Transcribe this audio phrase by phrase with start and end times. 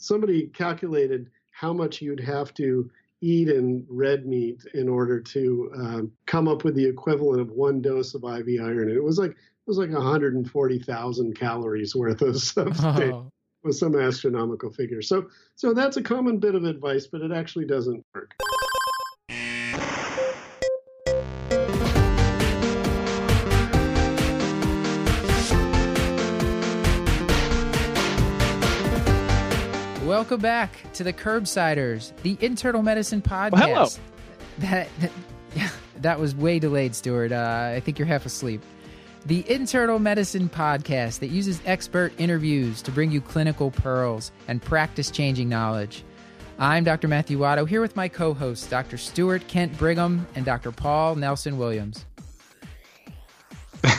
[0.00, 6.12] somebody calculated how much you'd have to eat in red meat in order to um,
[6.26, 8.88] come up with the equivalent of one dose of IV iron.
[8.88, 12.82] And it was like it was like 140,000 calories worth of stuff.
[12.82, 13.30] Oh.
[13.62, 15.02] With some astronomical figure.
[15.02, 18.32] So, so that's a common bit of advice, but it actually doesn't work.
[30.20, 33.52] Welcome back to the Curbsiders, the internal medicine podcast.
[33.52, 33.88] Well, hello.
[34.58, 37.32] That, that, that was way delayed, Stuart.
[37.32, 38.60] Uh, I think you're half asleep.
[39.24, 45.10] The internal medicine podcast that uses expert interviews to bring you clinical pearls and practice
[45.10, 46.04] changing knowledge.
[46.58, 47.08] I'm Dr.
[47.08, 48.98] Matthew Watto here with my co hosts, Dr.
[48.98, 50.70] Stuart Kent Brigham and Dr.
[50.70, 52.04] Paul Nelson Williams.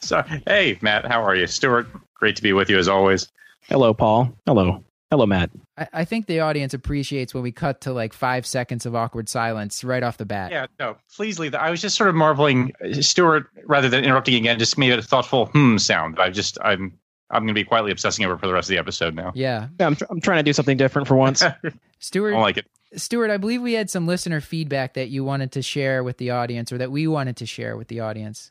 [0.00, 1.48] so, hey, Matt, how are you?
[1.48, 3.28] Stuart, great to be with you as always.
[3.68, 4.36] Hello, Paul.
[4.46, 4.84] Hello.
[5.10, 5.50] Hello, Matt.
[5.78, 9.28] I, I, think the audience appreciates when we cut to like five seconds of awkward
[9.28, 10.50] silence right off the bat.
[10.50, 11.62] Yeah, no, please leave that.
[11.62, 15.46] I was just sort of marveling, Stuart, rather than interrupting again, just made a thoughtful
[15.46, 16.18] hmm sound.
[16.18, 16.92] I just, I'm,
[17.30, 19.32] I'm going to be quietly obsessing over for the rest of the episode now.
[19.34, 21.44] Yeah, yeah I'm, tr- I'm trying to do something different for once.
[22.00, 22.66] Stuart, I like it.
[22.96, 26.30] Stuart, I believe we had some listener feedback that you wanted to share with the
[26.30, 28.50] audience, or that we wanted to share with the audience.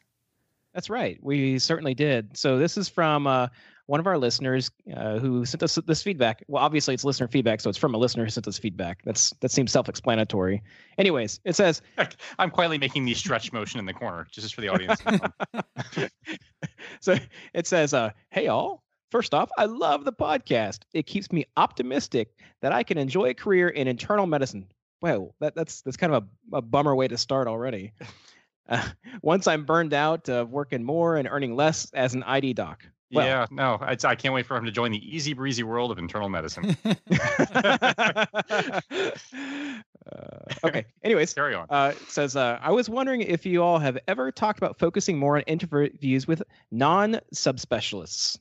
[0.74, 1.20] That's right.
[1.22, 2.36] We certainly did.
[2.36, 3.48] So this is from uh,
[3.86, 6.44] one of our listeners uh, who sent us this feedback.
[6.48, 9.02] Well, obviously it's listener feedback, so it's from a listener who sent us feedback.
[9.04, 10.62] That's that seems self-explanatory.
[10.98, 11.82] Anyways, it says
[12.40, 15.02] I'm quietly making the stretch motion in the corner just for the audience.
[17.02, 17.16] so
[17.54, 20.80] it says, uh, "Hey all, First off, I love the podcast.
[20.92, 24.66] It keeps me optimistic that I can enjoy a career in internal medicine.
[25.04, 27.94] Well, that, that's that's kind of a, a bummer way to start already.
[28.68, 28.84] Uh,
[29.22, 32.88] once I'm burned out of working more and earning less as an ID doc.
[33.14, 35.92] Well, yeah, no, I, I can't wait for him to join the easy breezy world
[35.92, 36.76] of internal medicine.
[36.86, 38.26] uh,
[40.64, 40.86] okay.
[41.04, 41.68] Anyways, carry on.
[41.70, 45.38] Uh, says uh, I was wondering if you all have ever talked about focusing more
[45.38, 48.40] on interviews with non-subspecialists,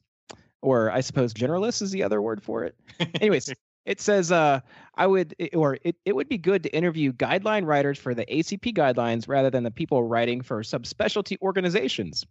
[0.63, 2.75] or I suppose generalists is the other word for it.
[3.21, 3.53] Anyways.
[3.85, 4.61] It says, uh,
[4.95, 8.75] I would, or it, it would be good to interview guideline writers for the ACP
[8.77, 12.25] guidelines rather than the people writing for subspecialty organizations.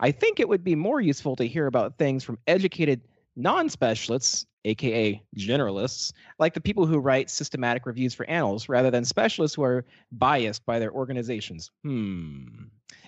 [0.00, 3.00] I think it would be more useful to hear about things from educated
[3.34, 9.04] non specialists, aka generalists, like the people who write systematic reviews for annals, rather than
[9.04, 11.70] specialists who are biased by their organizations.
[11.82, 12.46] Hmm.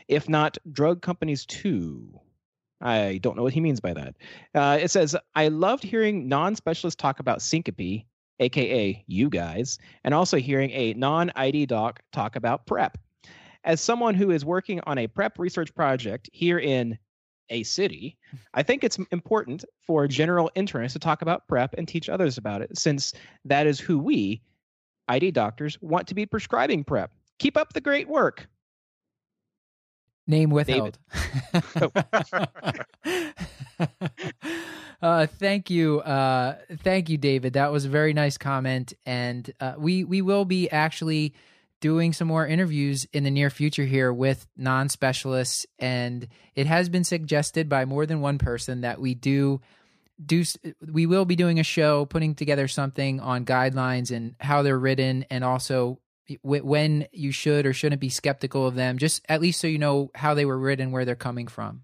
[0.07, 2.21] If not, drug companies too.
[2.81, 4.15] I don't know what he means by that.
[4.55, 8.05] Uh, it says, I loved hearing non specialists talk about syncope,
[8.41, 12.97] aka you guys, and also hearing a non ID doc talk about PrEP
[13.65, 16.99] as someone who is working on a PrEP research project here in
[17.51, 18.17] a city,
[18.55, 22.63] I think it's important for general internists to talk about PrEP and teach others about
[22.63, 23.13] it, since
[23.45, 24.43] that is who we,
[25.09, 27.11] ID doctors, want to be prescribing PrEP.
[27.39, 28.49] Keep up the great work.
[30.27, 30.99] Name withheld.
[31.81, 31.91] Oh.
[35.03, 37.55] uh, thank you, uh, thank you, David.
[37.55, 41.33] That was a very nice comment, and uh, we we will be actually
[41.81, 45.67] doing some more interviews in the near future here with non specialists.
[45.79, 49.61] And it has been suggested by more than one person that we do
[50.25, 50.43] do
[50.85, 55.25] we will be doing a show putting together something on guidelines and how they're written
[55.31, 56.01] and also
[56.43, 60.11] when you should or shouldn't be skeptical of them just at least so you know
[60.17, 61.83] how they were written where they're coming from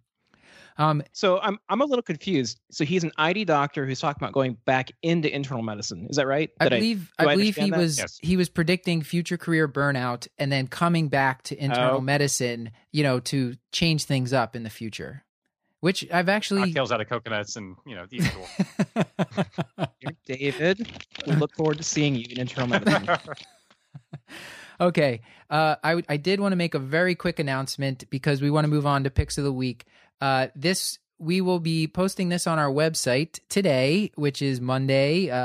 [0.76, 2.60] um, so I'm I'm a little confused.
[2.70, 6.06] So he's an ID doctor who's talking about going back into internal medicine.
[6.10, 6.50] Is that right?
[6.58, 7.78] I believe I, I believe he that?
[7.78, 8.18] was yes.
[8.22, 12.00] he was predicting future career burnout and then coming back to internal oh.
[12.00, 15.24] medicine, you know, to change things up in the future.
[15.78, 18.48] Which I've actually tails out of coconuts and you know the usual.
[20.26, 20.88] David,
[21.26, 23.06] we look forward to seeing you in internal medicine.
[24.80, 25.20] okay,
[25.50, 28.68] uh, I I did want to make a very quick announcement because we want to
[28.68, 29.84] move on to picks of the week.
[30.20, 35.30] Uh, this we will be posting this on our website today, which is Monday.
[35.30, 35.36] Uh,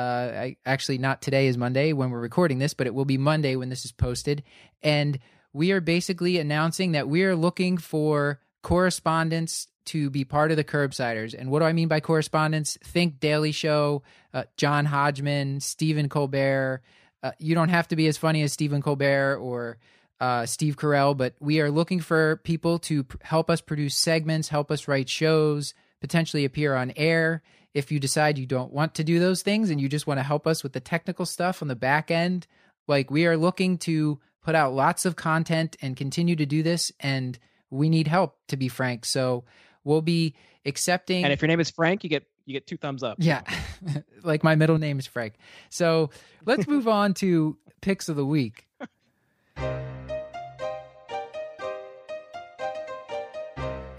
[0.42, 3.56] I, actually, not today is Monday when we're recording this, but it will be Monday
[3.56, 4.44] when this is posted.
[4.82, 5.20] And
[5.54, 10.64] we are basically announcing that we are looking for correspondents to be part of the
[10.64, 11.34] Curbsiders.
[11.34, 12.78] And what do I mean by correspondents?
[12.84, 14.04] Think Daily Show,
[14.34, 16.82] uh, John Hodgman, Stephen Colbert.
[17.22, 19.78] Uh, you don't have to be as funny as Stephen Colbert or
[20.20, 24.72] uh, Steve Carell, but we are looking for people to help us produce segments, help
[24.72, 27.42] us write shows, potentially appear on air.
[27.74, 30.24] If you decide you don't want to do those things and you just want to
[30.24, 32.48] help us with the technical stuff on the back end,
[32.88, 36.92] like we are looking to put out lots of content and continue to do this.
[37.00, 37.38] And
[37.70, 39.06] we need help, to be frank.
[39.06, 39.44] So
[39.84, 40.36] we'll be
[40.66, 41.24] accepting.
[41.24, 43.18] And if your name is Frank, you get You get two thumbs up.
[43.20, 43.44] Yeah,
[44.24, 45.36] like my middle name is Frank.
[45.70, 46.10] So
[46.48, 48.66] let's move on to picks of the week.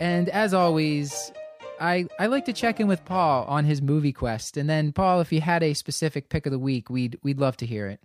[0.01, 1.31] And as always,
[1.81, 5.21] I I like to check in with Paul on his movie quest, and then Paul,
[5.21, 8.01] if you had a specific pick of the week, we'd we'd love to hear it.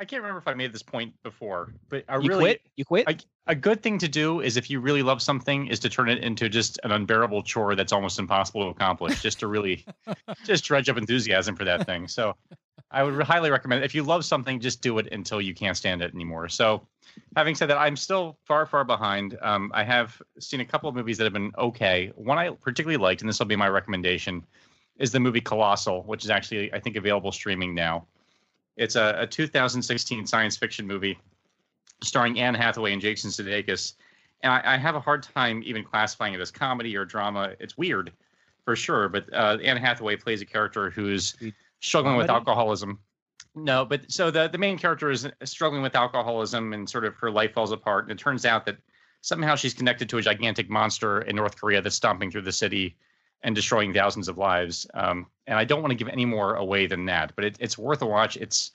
[0.00, 2.62] I can't remember if I made this point before, but I You really quit?
[2.74, 3.04] You quit?
[3.06, 6.08] I, a good thing to do is if you really love something is to turn
[6.08, 9.84] it into just an unbearable chore that's almost impossible to accomplish just to really
[10.44, 12.08] just dredge up enthusiasm for that thing.
[12.08, 12.34] So
[12.92, 16.00] i would highly recommend if you love something just do it until you can't stand
[16.00, 16.48] it anymore.
[16.48, 16.86] So
[17.36, 19.36] having said that i'm still far far behind.
[19.42, 22.10] Um, i have seen a couple of movies that have been okay.
[22.14, 24.46] One i particularly liked and this will be my recommendation
[24.96, 28.06] is the movie colossal which is actually i think available streaming now
[28.76, 31.18] it's a, a 2016 science fiction movie
[32.02, 33.94] starring Anne Hathaway and Jason Sudeikis.
[34.42, 37.52] And I, I have a hard time even classifying it as comedy or drama.
[37.60, 38.12] It's weird,
[38.64, 39.08] for sure.
[39.08, 41.36] But uh, Anne Hathaway plays a character who's
[41.80, 42.98] struggling with alcoholism.
[43.54, 47.30] No, but so the the main character is struggling with alcoholism and sort of her
[47.30, 48.04] life falls apart.
[48.04, 48.76] And it turns out that
[49.22, 52.96] somehow she's connected to a gigantic monster in North Korea that's stomping through the city
[53.42, 54.86] and destroying thousands of lives.
[54.94, 57.76] Um, and I don't want to give any more away than that, but it, it's
[57.76, 58.36] worth a watch.
[58.36, 58.70] It's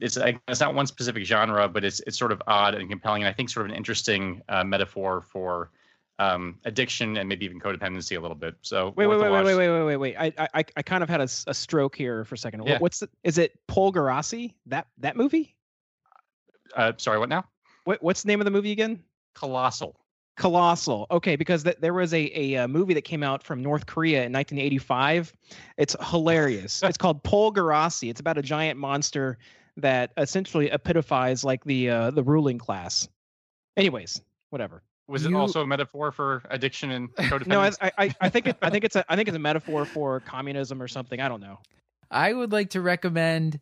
[0.00, 0.18] it's
[0.48, 3.32] it's not one specific genre, but it's it's sort of odd and compelling, and I
[3.32, 5.70] think sort of an interesting uh, metaphor for
[6.18, 8.56] um, addiction and maybe even codependency a little bit.
[8.62, 10.16] So Wait, wait, wait, wait, wait, wait, wait, wait.
[10.16, 12.66] I, I, I kind of had a, a stroke here for a second.
[12.66, 12.78] Yeah.
[12.78, 14.54] What's the, is it Paul Garassi?
[14.66, 15.54] That that movie?
[16.74, 17.44] Uh, sorry, what now?
[17.84, 19.00] What, what's the name of the movie again?
[19.34, 19.96] Colossal.
[20.36, 21.06] Colossal.
[21.10, 24.24] Okay, because th- there was a, a uh movie that came out from North Korea
[24.24, 25.32] in 1985.
[25.78, 26.82] It's hilarious.
[26.84, 28.10] it's called Polgarasi.
[28.10, 29.38] It's about a giant monster
[29.76, 33.08] that essentially epitophizes like the uh, the ruling class.
[33.76, 34.20] Anyways,
[34.50, 34.82] whatever.
[35.06, 37.46] Was it You- also a metaphor for addiction and codependency?
[37.48, 39.40] No, I, I I- I think it, I think it's a I think it's a
[39.40, 41.20] metaphor for communism or something.
[41.20, 41.58] I don't know.
[42.10, 43.60] I would like to recommend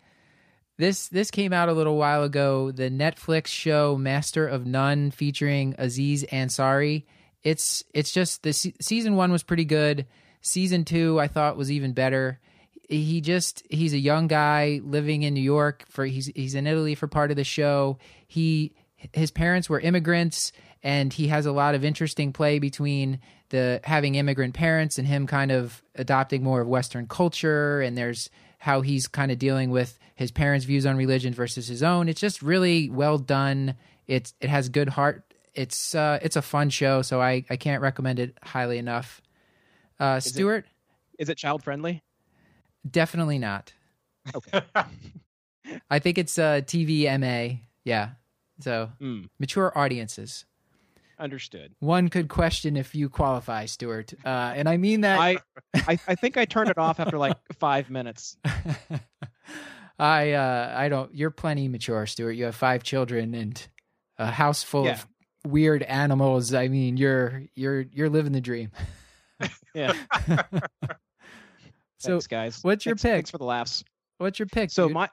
[0.79, 1.09] this.
[1.09, 2.71] This came out a little while ago.
[2.71, 7.05] The Netflix show Master of None, featuring Aziz Ansari.
[7.43, 10.07] It's it's just the se- season one was pretty good.
[10.41, 12.41] Season two, I thought was even better.
[12.89, 16.95] He just he's a young guy living in New York for he's he's in Italy
[16.95, 17.99] for part of the show.
[18.27, 18.75] He
[19.13, 20.53] his parents were immigrants
[20.83, 23.21] and he has a lot of interesting play between
[23.51, 28.31] the having immigrant parents and him kind of adopting more of western culture and there's
[28.59, 32.21] how he's kind of dealing with his parents views on religion versus his own it's
[32.21, 33.75] just really well done
[34.07, 37.83] it's it has good heart it's uh it's a fun show so i i can't
[37.83, 39.21] recommend it highly enough
[40.01, 40.65] uh it- stuart
[41.19, 42.03] Is it child friendly?
[42.89, 43.73] definitely not
[44.35, 44.61] Okay.
[45.91, 48.11] i think it's uh tvma yeah
[48.61, 49.23] so Hmm.
[49.39, 50.45] mature audiences
[51.19, 51.75] Understood.
[51.79, 54.13] one could question if you qualify, Stuart.
[54.25, 55.21] Uh, and I mean that.
[55.21, 55.39] I,
[55.87, 58.37] I I think I turned it off after like five minutes.
[59.99, 61.15] I uh, I don't.
[61.15, 62.33] You're plenty mature, Stuart.
[62.33, 63.69] You have five children and
[64.19, 64.93] a house full Yeah.
[64.93, 65.07] of
[65.47, 66.55] weird animals.
[66.55, 68.71] I mean, you're you're you're living the dream.
[69.75, 69.95] Yeah.
[71.99, 72.59] So, Thanks, guys.
[72.63, 73.13] what's your Thanks- pick?
[73.13, 73.85] Thanks for the laughs.
[74.19, 74.71] what's your pick?
[74.71, 74.95] So dude?
[74.95, 75.09] my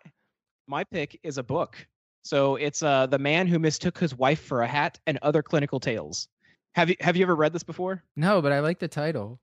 [0.68, 1.86] my pick is a book.
[2.24, 5.80] So it's uh the man who mistook his wife for a hat and other clinical
[5.80, 6.28] tales.
[6.76, 8.04] Have you have you ever read this before?
[8.16, 9.40] no, but I like the title.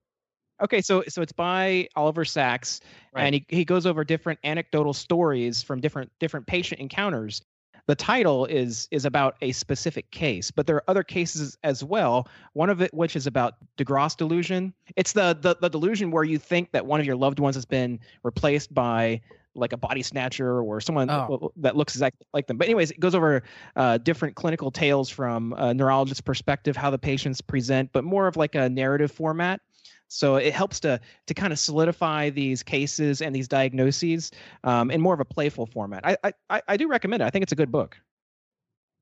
[0.62, 2.80] Okay, so so it's by Oliver Sacks,
[3.12, 3.24] Right.
[3.24, 7.42] and he, he goes over different anecdotal stories from different different patient encounters.
[7.88, 12.26] The title is is about a specific case, but there are other cases as well.
[12.54, 14.72] One of it, which is about Capgras delusion.
[14.96, 17.66] It's the, the the delusion where you think that one of your loved ones has
[17.66, 19.20] been replaced by
[19.54, 21.50] like a body snatcher or someone Oh.
[21.56, 22.58] that looks exactly like them.
[22.58, 23.42] But anyways, it goes over
[23.76, 28.36] uh, different clinical tales from a neurologist's perspective, how the patients present, but more of
[28.36, 29.60] like a narrative format.
[30.08, 34.30] So it helps to to kind of solidify these cases and these diagnoses
[34.64, 36.06] um, in more of a playful format.
[36.06, 37.26] I, I- I I do recommend it.
[37.26, 37.98] I think it's a good book.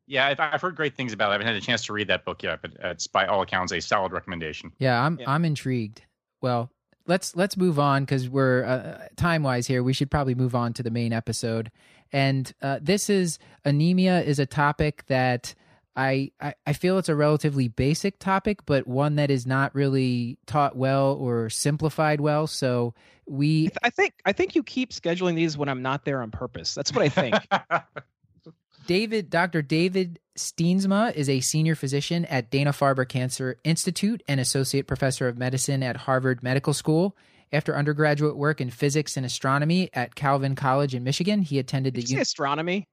[0.06, 1.30] yeah, I've, I've heard great things about it.
[1.30, 3.72] I haven't had a chance to read that book yet, but it's by all accounts
[3.72, 4.72] a solid recommendation.
[4.78, 5.30] Yeah, I'm Yeah.
[5.30, 6.02] I'm intrigued.
[6.42, 6.70] Well,
[7.06, 9.82] let's let's move on because we're uh, time wise here.
[9.82, 11.70] We should probably move on to the main episode.
[12.12, 15.54] And uh, this is anemia is a topic that
[15.96, 20.38] I, I I feel it's a relatively basic topic, but one that is not really
[20.46, 22.46] taught well or simplified well.
[22.46, 22.94] So
[23.26, 26.20] we I, th- I think I think you keep scheduling these when I'm not there
[26.20, 26.74] on purpose.
[26.74, 27.34] That's what I think.
[28.86, 29.62] David, Dr.
[29.62, 35.38] David Steensma is a senior physician at Dana Farber Cancer Institute and associate professor of
[35.38, 37.16] medicine at Harvard Medical School.
[37.52, 42.00] After undergraduate work in physics and astronomy at Calvin College in Michigan, he attended the
[42.00, 42.88] Did you say uni- astronomy?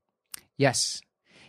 [0.57, 1.01] yes.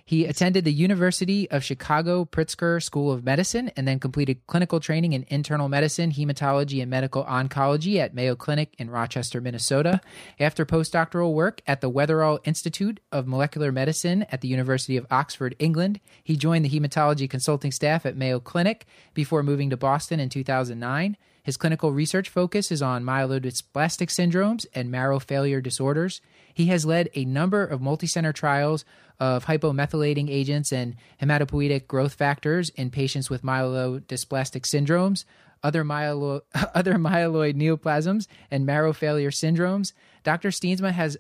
[0.05, 5.13] He attended the University of Chicago Pritzker School of Medicine and then completed clinical training
[5.13, 10.01] in internal medicine, hematology, and medical oncology at Mayo Clinic in Rochester, Minnesota.
[10.41, 15.55] After postdoctoral work at the Weatherall Institute of Molecular Medicine at the University of Oxford,
[15.59, 20.29] England, he joined the hematology consulting staff at Mayo Clinic before moving to Boston in
[20.29, 21.17] 2009.
[21.45, 26.21] His clinical research focus is on myelodysplastic syndromes and marrow failure disorders.
[26.55, 28.85] He has led a number of multicenter trials
[29.21, 35.25] of hypomethylating agents and hematopoietic growth factors in patients with myelodysplastic syndromes,
[35.63, 36.43] other, myelo-
[36.75, 39.93] other myeloid neoplasms, and marrow failure syndromes.
[40.25, 40.51] Dr.
[40.51, 41.17] Steensma has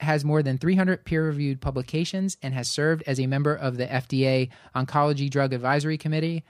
[0.00, 3.86] has more than 300 peer reviewed publications and has served as a member of the
[3.86, 6.44] FDA Oncology Drug Advisory Committee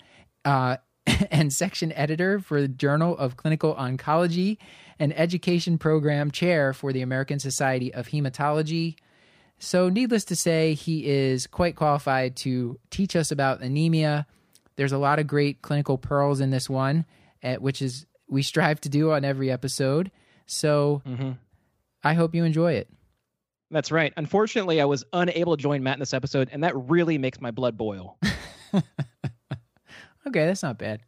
[0.44, 0.78] uh,
[1.30, 4.58] and section editor for the Journal of Clinical Oncology
[4.98, 8.96] and education program chair for the American Society of Hematology.
[9.58, 14.26] So, needless to say, he is quite qualified to teach us about anemia.
[14.76, 17.06] There's a lot of great clinical pearls in this one,
[17.42, 20.10] eh, which is we strive to do on every episode.
[20.46, 21.32] So, Mm-hmm.
[22.04, 22.88] I hope you enjoy it.
[23.70, 24.12] That's right.
[24.16, 27.50] Unfortunately, I was unable to join Matt in this episode, and that really makes my
[27.50, 28.16] blood boil.
[30.26, 31.00] Okay, that's not bad.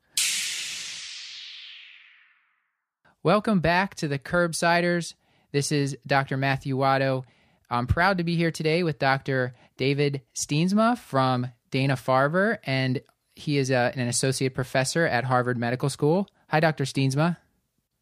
[3.25, 5.15] Welcome back to the Curbsiders.
[5.51, 6.37] This is Dr.
[6.37, 7.25] Matthew Watto.
[7.69, 9.55] I'm proud to be here today with Dr.
[9.77, 13.01] David Steensma from Dana Farber, and
[13.35, 16.29] he is a, an associate professor at Harvard Medical School.
[16.51, 16.85] Hi, Dr.
[16.85, 17.39] Steensma.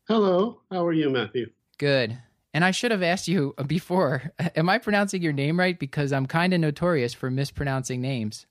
[0.06, 1.50] Hello, how are you, Matthew?
[1.78, 2.18] Good.
[2.52, 5.78] And I should have asked you before, am I pronouncing your name right?
[5.78, 8.46] Because I'm kind of notorious for mispronouncing names.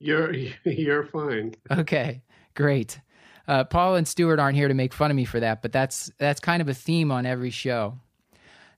[0.00, 0.32] You're
[0.64, 1.54] you're fine.
[1.70, 2.22] Okay,
[2.54, 2.98] great.
[3.46, 6.10] Uh, Paul and Stuart aren't here to make fun of me for that, but that's
[6.18, 7.98] that's kind of a theme on every show.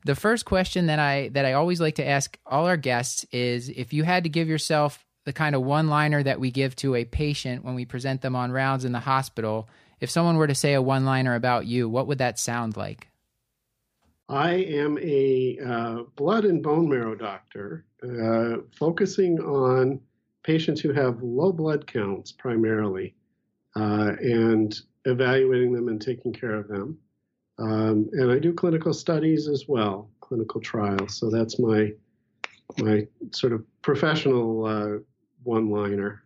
[0.05, 3.69] The first question that I that I always like to ask all our guests is
[3.69, 7.05] if you had to give yourself the kind of one-liner that we give to a
[7.05, 9.69] patient when we present them on rounds in the hospital,
[10.00, 13.09] if someone were to say a one-liner about you, what would that sound like?
[14.29, 20.00] I am a uh, blood and bone marrow doctor, uh, focusing on
[20.43, 23.15] patients who have low blood counts primarily,
[23.77, 26.99] uh, and evaluating them and taking care of them.
[27.59, 31.19] Um, and I do clinical studies as well, clinical trials.
[31.19, 31.93] So that's my
[32.79, 34.99] my sort of professional uh,
[35.43, 36.23] one-liner.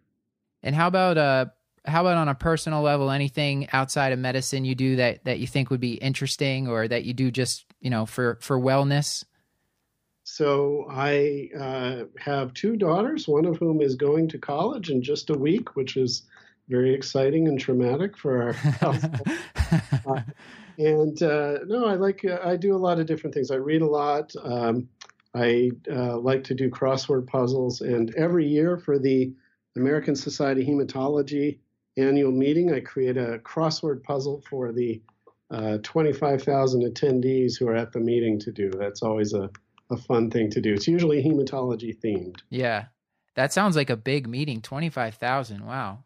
[0.63, 1.47] And how about uh
[1.85, 5.47] how about on a personal level anything outside of medicine you do that that you
[5.47, 9.25] think would be interesting or that you do just, you know, for for wellness?
[10.29, 15.31] So I uh, have two daughters, one of whom is going to college in just
[15.31, 16.25] a week, which is
[16.69, 19.21] very exciting and traumatic for our household.
[20.05, 20.23] uh,
[20.79, 23.53] and uh, no, I like uh, I do a lot of different things.
[23.53, 24.35] I read a lot.
[24.43, 24.89] Um,
[25.33, 29.33] I uh, like to do crossword puzzles, and every year for the
[29.77, 31.61] American Society of Hematology
[31.97, 35.01] annual meeting, I create a crossword puzzle for the
[35.53, 38.71] uh, 25,000 attendees who are at the meeting to do.
[38.71, 39.51] That's always a
[39.91, 40.75] a fun thing to do.
[40.75, 42.41] It's usually hematology themed.
[42.51, 42.87] yeah.
[43.35, 45.67] That sounds like a big meeting, 25,000.
[45.67, 46.05] Wow.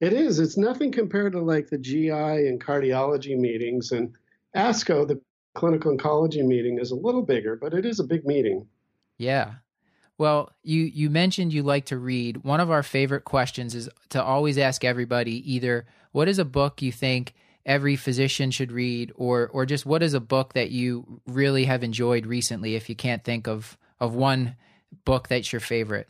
[0.00, 0.38] It is.
[0.38, 3.90] It's nothing compared to like the GI and cardiology meetings.
[3.90, 4.14] And
[4.54, 5.20] ASCO, the
[5.56, 8.64] clinical oncology meeting, is a little bigger, but it is a big meeting.
[9.16, 9.54] Yeah.
[10.18, 12.44] Well, you you mentioned you like to read.
[12.44, 16.80] One of our favorite questions is to always ask everybody either what is a book
[16.80, 17.34] you think
[17.68, 21.84] every physician should read or or just what is a book that you really have
[21.84, 24.56] enjoyed recently if you can't think of of one
[25.04, 26.08] book that's your favorite.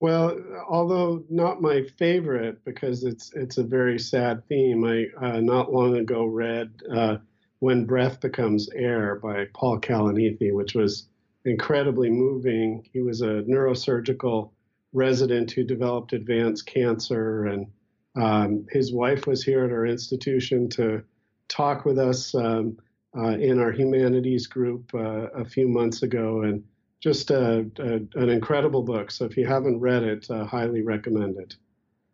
[0.00, 0.38] Well,
[0.68, 4.84] although not my favorite because it's it's a very sad theme.
[4.84, 7.16] I uh, not long ago read uh,
[7.58, 11.08] "When Breath Becomes Air" by Paul Kalanithi, which was
[11.44, 12.88] incredibly moving.
[12.92, 14.50] He was a neurosurgical
[14.92, 17.66] resident who developed advanced cancer, and
[18.16, 21.02] um, his wife was here at our institution to
[21.48, 22.76] talk with us um,
[23.16, 26.62] uh, in our humanities group uh, a few months ago, and
[27.00, 29.10] just a, a, an incredible book.
[29.10, 31.56] So if you haven't read it, uh, highly recommend it.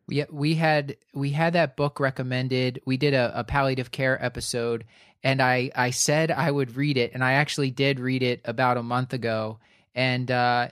[0.09, 2.81] Yeah, we had we had that book recommended.
[2.85, 4.85] We did a, a palliative care episode,
[5.23, 8.77] and I I said I would read it, and I actually did read it about
[8.77, 9.59] a month ago,
[9.95, 10.69] and uh,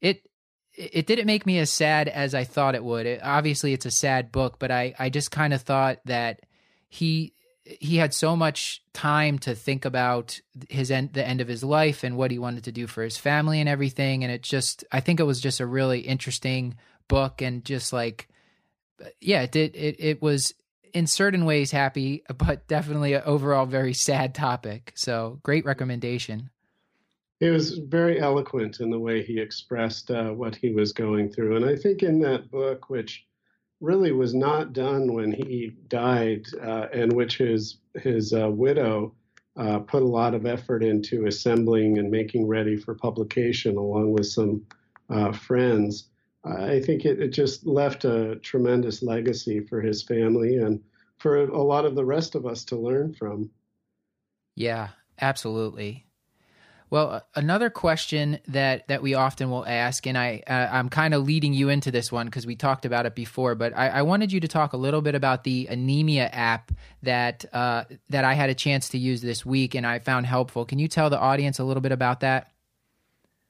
[0.00, 0.28] it
[0.76, 3.06] it didn't make me as sad as I thought it would.
[3.06, 6.40] It, obviously, it's a sad book, but I I just kind of thought that
[6.88, 7.32] he
[7.64, 12.04] he had so much time to think about his end the end of his life
[12.04, 14.22] and what he wanted to do for his family and everything.
[14.22, 16.76] And it just i think it was just a really interesting
[17.08, 18.28] book and just like
[19.20, 20.52] yeah it did it, it was
[20.92, 24.92] in certain ways happy but definitely overall very sad topic.
[24.94, 26.50] So great recommendation
[27.40, 31.56] He was very eloquent in the way he expressed uh, what he was going through.
[31.56, 33.26] And I think in that book, which
[33.80, 39.14] really was not done when he died, uh, and which his, his uh, widow
[39.56, 44.26] uh, put a lot of effort into assembling and making ready for publication, along with
[44.26, 44.64] some
[45.10, 46.08] uh, friends.
[46.44, 50.80] I think it, it, just left a tremendous legacy for his family and
[51.18, 53.50] for a lot of the rest of us to learn from.
[54.54, 54.88] Yeah,
[55.20, 56.05] absolutely.
[56.88, 61.24] Well, another question that that we often will ask, and I uh, I'm kind of
[61.24, 64.30] leading you into this one because we talked about it before, but I, I, wanted
[64.30, 66.70] you to talk a little bit about the anemia app
[67.02, 70.64] that uh, that I had a chance to use this week and I found helpful.
[70.64, 72.52] Can you tell the audience a little bit about that?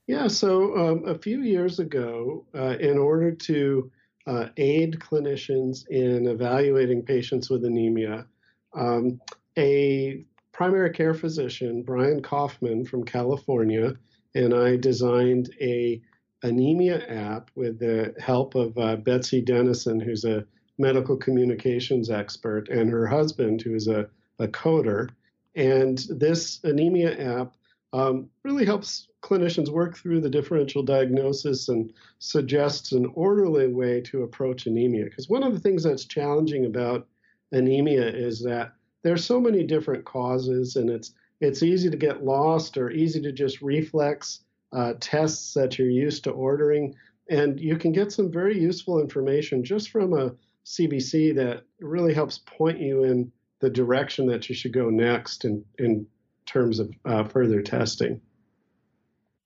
[0.06, 0.28] Yeah.
[0.28, 3.90] So um, a few years ago, uh, in order to
[4.26, 8.26] uh, aid clinicians in evaluating patients with anemia,
[8.72, 9.20] um,
[9.58, 10.24] a
[10.56, 13.94] primary care physician, Brian Kaufman from California,
[14.34, 16.00] and I designed a
[16.42, 20.46] anemia app with the help of uh, Betsy Dennison, who's a
[20.78, 24.08] medical communications expert, and her husband, who is a,
[24.38, 25.10] a coder.
[25.56, 27.54] And this anemia app
[27.92, 34.22] um, really helps clinicians work through the differential diagnosis and suggests an orderly way to
[34.22, 35.04] approach anemia.
[35.04, 37.06] Because one of the things that's challenging about
[37.52, 38.72] anemia is that
[39.06, 43.30] there's so many different causes, and it's it's easy to get lost or easy to
[43.30, 44.40] just reflex
[44.72, 46.94] uh, tests that you're used to ordering.
[47.30, 50.34] And you can get some very useful information just from a
[50.64, 55.64] CBC that really helps point you in the direction that you should go next in,
[55.78, 56.06] in
[56.46, 58.20] terms of uh, further testing.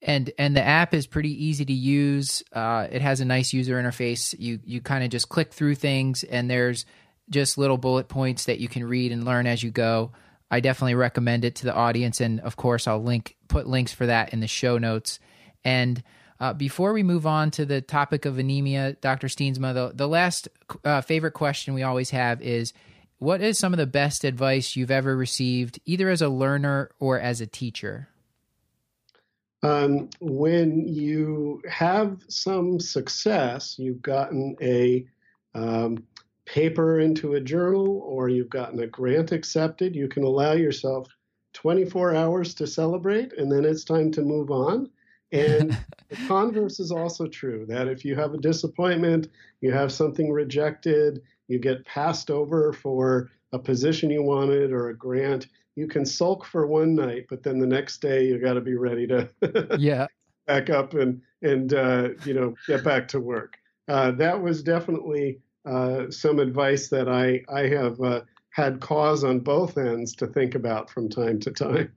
[0.03, 2.43] And and the app is pretty easy to use.
[2.51, 4.35] Uh, it has a nice user interface.
[4.39, 6.87] You you kind of just click through things, and there's
[7.31, 10.13] just little bullet points that you can read and learn as you go.
[10.51, 14.07] I definitely recommend it to the audience, and of course, I'll link put links for
[14.07, 15.21] that in the show notes.
[15.65, 16.03] And
[16.41, 19.29] uh, before we move on to the topic of anemia, Dr.
[19.29, 20.49] Steensma, the, the last
[20.85, 22.73] uh, favorite question we always have is
[23.19, 27.21] what is some of the best advice you've ever received, either as a learner or
[27.21, 28.09] as a teacher?
[29.63, 35.07] Um, when you have some success, you've gotten a
[35.55, 36.03] um,
[36.51, 41.07] paper into a journal or you've gotten a grant accepted, you can allow yourself
[41.55, 44.91] 24 hours to celebrate and then it's time to move on.
[45.31, 49.29] And the converse is also true that if you have a disappointment,
[49.61, 54.97] you have something rejected, you get passed over for a position you wanted or a
[54.97, 58.61] grant, you can sulk for one night, but then the next day you got to
[58.61, 59.29] be ready to
[59.79, 60.09] yeah
[60.49, 63.57] back up and and uh, you know get back to work.
[63.87, 65.41] Uh, that was definitely
[66.11, 70.91] some advice that I, I have uh, had cause on both ends to think about
[70.91, 71.93] from time to time.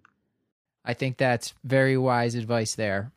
[0.86, 3.12] I think that's very wise advice there.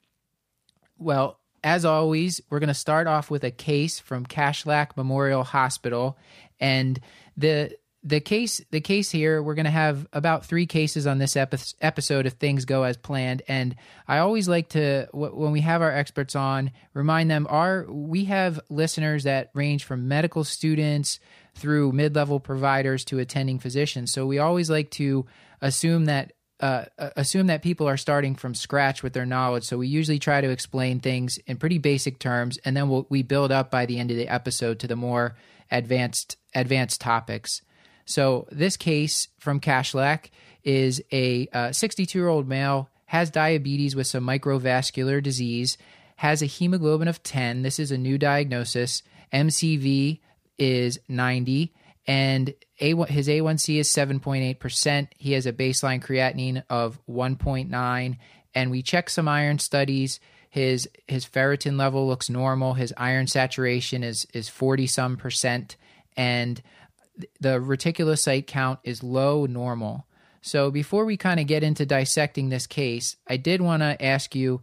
[0.99, 6.17] Well, as always, we're going to start off with a case from Kashlak Memorial Hospital.
[6.61, 7.01] And
[7.37, 7.77] the
[8.07, 11.75] the case the case here we're going to have about three cases on this epi-
[11.81, 13.75] episode if things go as planned and
[14.07, 18.25] i always like to w- when we have our experts on remind them our we
[18.25, 21.19] have listeners that range from medical students
[21.57, 25.27] through mid-level providers to attending physicians so we always like to
[25.61, 29.65] assume that uh, assume that people are starting from scratch with their knowledge.
[29.65, 33.23] So we usually try to explain things in pretty basic terms, and then we'll, we
[33.23, 35.37] build up by the end of the episode to the more
[35.71, 37.61] advanced advanced topics.
[38.07, 40.31] So this case from Kashlak
[40.65, 45.79] is a 62 uh, year old male has diabetes with some microvascular disease,
[46.17, 47.63] has a hemoglobin of 10.
[47.63, 49.03] This is a new diagnosis.
[49.33, 50.21] MCV
[50.59, 51.73] is 90
[52.07, 55.09] and A1, his A1C is 7.8%.
[55.19, 58.17] He has a baseline creatinine of 1.9
[58.55, 60.19] and we check some iron studies.
[60.49, 62.75] His his ferritin level looks normal.
[62.75, 65.77] His iron saturation is is 40 some percent
[66.17, 66.63] and
[67.41, 70.07] the reticulocyte count is low normal.
[70.43, 74.35] So before we kind of get into dissecting this case, I did want to ask
[74.35, 74.63] you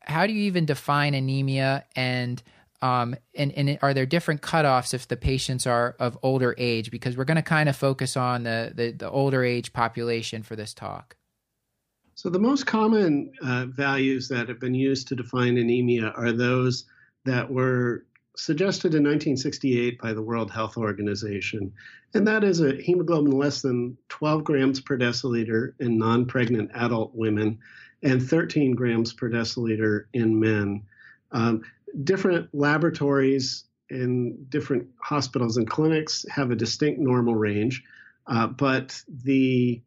[0.00, 2.42] how do you even define anemia and
[2.82, 6.90] um, and, and are there different cutoffs if the patients are of older age?
[6.90, 10.56] Because we're going to kind of focus on the, the, the, older age population for
[10.56, 11.14] this talk.
[12.16, 16.84] So, the most common uh, values that have been used to define anemia are those
[17.24, 18.04] that were
[18.36, 21.72] suggested in 1968 by the World Health Organization,
[22.14, 27.14] and that is a hemoglobin less than 12 grams per deciliter in non pregnant adult
[27.14, 27.58] women
[28.02, 30.82] and 13 grams per deciliter in men.
[31.30, 31.62] Um,
[32.04, 37.84] different laboratories in different hospitals and clinics have a distinct normal range,
[38.26, 39.82] uh, but the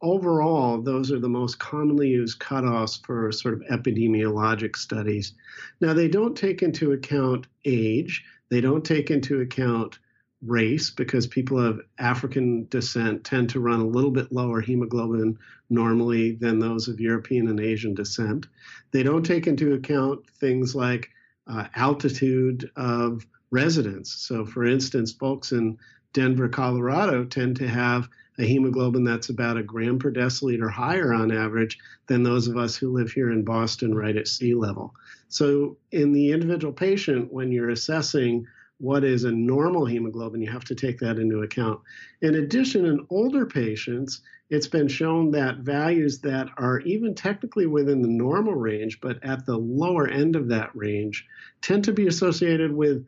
[0.00, 5.34] overall, those are the most commonly used cutoffs for sort of epidemiologic studies.
[5.80, 9.98] Now, they don't take into account age, they don't take into account
[10.42, 15.36] race because people of African descent tend to run a little bit lower hemoglobin
[15.68, 18.46] normally than those of European and Asian descent.
[18.92, 21.10] They don't take into account things like
[21.48, 24.12] uh, altitude of residence.
[24.12, 25.78] So, for instance, folks in
[26.12, 31.32] Denver, Colorado tend to have a hemoglobin that's about a gram per deciliter higher on
[31.32, 34.94] average than those of us who live here in Boston right at sea level.
[35.28, 38.46] So, in the individual patient, when you're assessing
[38.78, 41.80] what is a normal hemoglobin, you have to take that into account.
[42.22, 44.20] In addition, in older patients,
[44.50, 49.44] it's been shown that values that are even technically within the normal range, but at
[49.44, 51.26] the lower end of that range,
[51.60, 53.04] tend to be associated with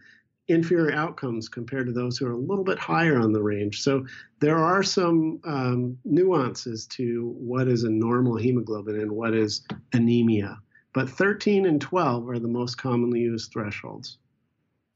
[0.50, 3.82] inferior outcomes compared to those who are a little bit higher on the range.
[3.82, 4.04] So
[4.40, 10.58] there are some um, nuances to what is a normal hemoglobin and what is anemia.
[10.92, 14.18] But 13 and 12 are the most commonly used thresholds.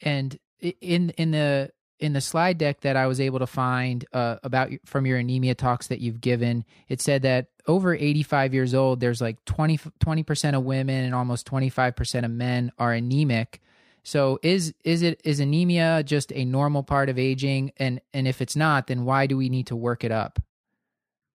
[0.01, 0.39] And
[0.81, 4.71] in in the in the slide deck that I was able to find uh, about
[4.85, 9.21] from your anemia talks that you've given, it said that over 85 years old, there's
[9.21, 9.79] like 20
[10.25, 13.61] percent of women and almost 25 percent of men are anemic.
[14.05, 18.41] So is is it is anemia just a normal part of aging and and if
[18.41, 20.39] it's not then why do we need to work it up?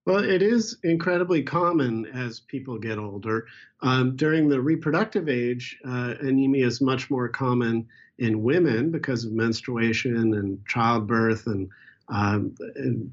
[0.06, 3.46] Well, it is incredibly common as people get older.
[3.82, 9.34] Um, during the reproductive age, uh, anemia is much more common in women because of
[9.34, 11.70] menstruation and childbirth and,
[12.08, 12.56] um,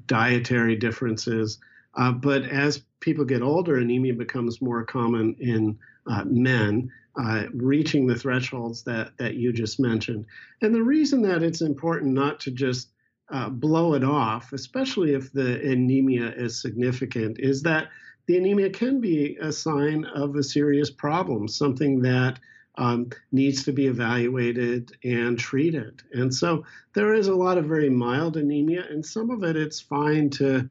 [0.07, 1.59] dietary differences.
[1.93, 6.89] Uh, but as people get older, anemia becomes more common in uh, men
[7.19, 10.25] uh, reaching the thresholds that, that you just mentioned.
[10.61, 12.91] And the reason that it's important not to just
[13.31, 17.89] uh, blow it off, especially if the anemia is significant, is that
[18.27, 22.39] the anemia can be a sign of a serious problem, something that
[22.77, 26.03] um, needs to be evaluated and treated.
[26.13, 29.81] And so there is a lot of very mild anemia, and some of it it's
[29.81, 30.69] fine to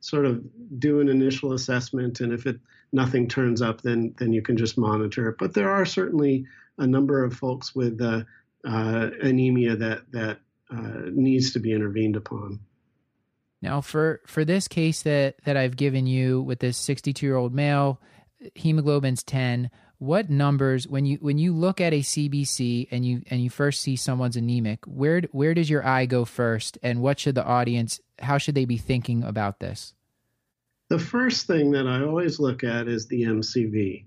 [0.00, 0.42] sort of
[0.78, 2.58] do an initial assessment, and if it
[2.92, 5.36] nothing turns up, then then you can just monitor it.
[5.38, 6.46] But there are certainly
[6.78, 8.22] a number of folks with uh,
[8.66, 10.38] uh, anemia that that
[10.70, 12.60] uh, needs to be intervened upon.
[13.60, 17.54] Now, for for this case that that I've given you with this 62 year old
[17.54, 18.00] male,
[18.54, 19.70] hemoglobin's 10.
[20.00, 23.80] What numbers when you when you look at a CBC and you and you first
[23.80, 28.00] see someone's anemic, where where does your eye go first, and what should the audience
[28.20, 29.94] how should they be thinking about this?
[30.88, 34.04] The first thing that I always look at is the MCV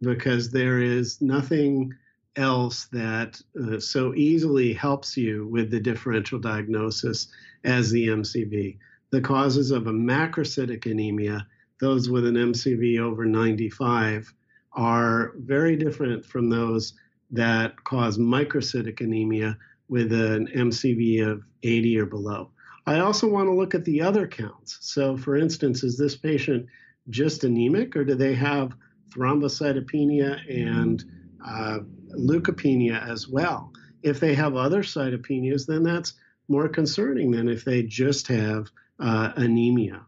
[0.00, 1.92] because there is nothing
[2.36, 7.28] else that uh, so easily helps you with the differential diagnosis
[7.64, 8.78] as the MCV.
[9.10, 11.46] The causes of a macrocytic anemia,
[11.80, 14.32] those with an MCV over 95,
[14.72, 16.94] are very different from those
[17.30, 22.50] that cause microcytic anemia with an MCV of 80 or below.
[22.86, 24.78] I also want to look at the other counts.
[24.80, 26.66] So, for instance, is this patient
[27.10, 28.74] just anemic or do they have
[29.10, 31.04] thrombocytopenia and
[31.46, 31.80] uh,
[32.16, 33.72] leukopenia as well?
[34.02, 36.14] If they have other cytopenias, then that's
[36.48, 38.68] more concerning than if they just have
[38.98, 40.04] uh, anemia.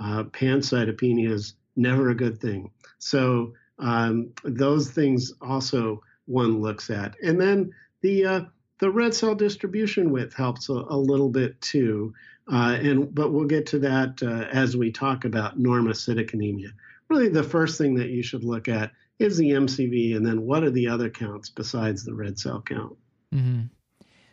[0.00, 2.70] Uh, pancytopenia is never a good thing.
[2.98, 7.14] So, um, those things also one looks at.
[7.22, 8.40] And then the uh,
[8.78, 12.14] the red cell distribution width helps a, a little bit too.
[12.50, 16.68] Uh, and but we'll get to that uh, as we talk about normocytic anemia.
[17.08, 20.62] Really, the first thing that you should look at is the MCV, and then what
[20.62, 22.96] are the other counts besides the red cell count?
[23.34, 23.62] Mm-hmm.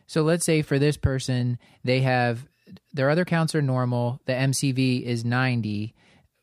[0.07, 2.45] So let's say for this person, they have
[2.93, 4.21] their other counts are normal.
[4.25, 5.95] The MCV is 90.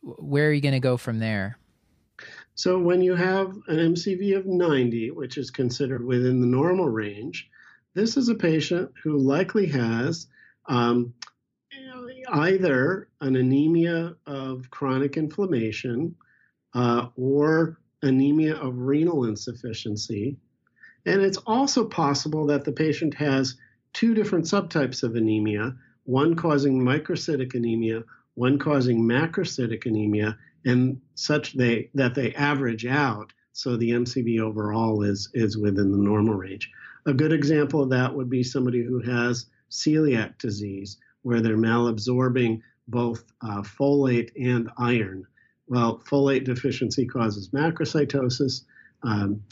[0.02, 1.58] Where are you going to go from there?
[2.54, 7.48] So when you have an MCV of 90, which is considered within the normal range,
[7.94, 10.26] this is a patient who likely has
[10.68, 11.14] um,
[12.32, 16.14] either an anemia of chronic inflammation
[16.74, 20.36] uh, or anemia of renal insufficiency.
[21.06, 23.56] And it's also possible that the patient has
[23.92, 25.74] two different subtypes of anemia,
[26.04, 33.32] one causing microcytic anemia, one causing macrocytic anemia, and such they, that they average out
[33.52, 36.70] so the MCV overall is, is within the normal range.
[37.06, 42.60] A good example of that would be somebody who has celiac disease, where they're malabsorbing
[42.88, 45.26] both uh, folate and iron.
[45.66, 48.64] Well, folate deficiency causes macrocytosis.
[49.02, 49.42] Um,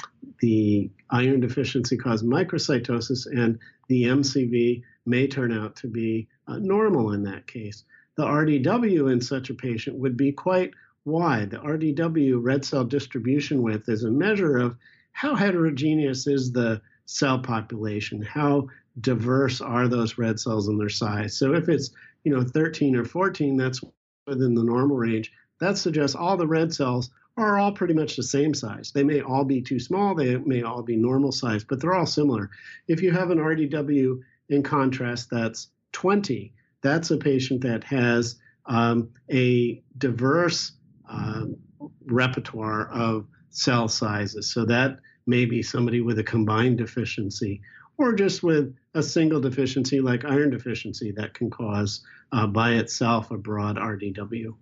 [0.41, 3.59] the iron deficiency causes microcytosis, and
[3.89, 7.85] the MCV may turn out to be uh, normal in that case.
[8.17, 11.51] the RDW in such a patient would be quite wide.
[11.51, 14.77] The RDW, red cell distribution width, is a measure of
[15.13, 18.69] how heterogeneous is the cell population, how
[19.01, 21.37] diverse are those red cells in their size.
[21.37, 21.91] So if it's
[22.23, 23.81] you know 13 or 14, that's
[24.27, 25.33] within the normal range.
[25.59, 28.93] That suggests all the red cells are all pretty much the same size.
[28.93, 32.05] They may all be too small, they may all be normal size, but they're all
[32.07, 32.51] similar.
[32.89, 39.09] If you have an RDW in contrast that's 20, that's a patient that has um,
[39.33, 40.73] a diverse
[41.09, 41.57] um,
[42.05, 44.53] repertoire of cell sizes.
[44.53, 47.61] So that may be somebody with a combined deficiency
[47.99, 52.01] or just with a single deficiency like iron deficiency that can cause
[52.33, 54.55] uh, by itself a broad RDW.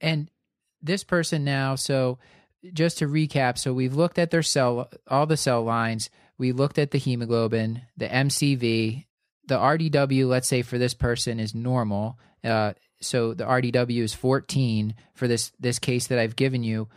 [0.00, 0.30] And
[0.82, 2.18] this person now, so
[2.72, 6.10] just to recap, so we've looked at their cell, all the cell lines.
[6.38, 9.04] We looked at the hemoglobin, the MCV,
[9.46, 10.26] the RDW.
[10.26, 12.18] Let's say for this person is normal.
[12.42, 16.88] Uh, so the RDW is 14 for this this case that I've given you.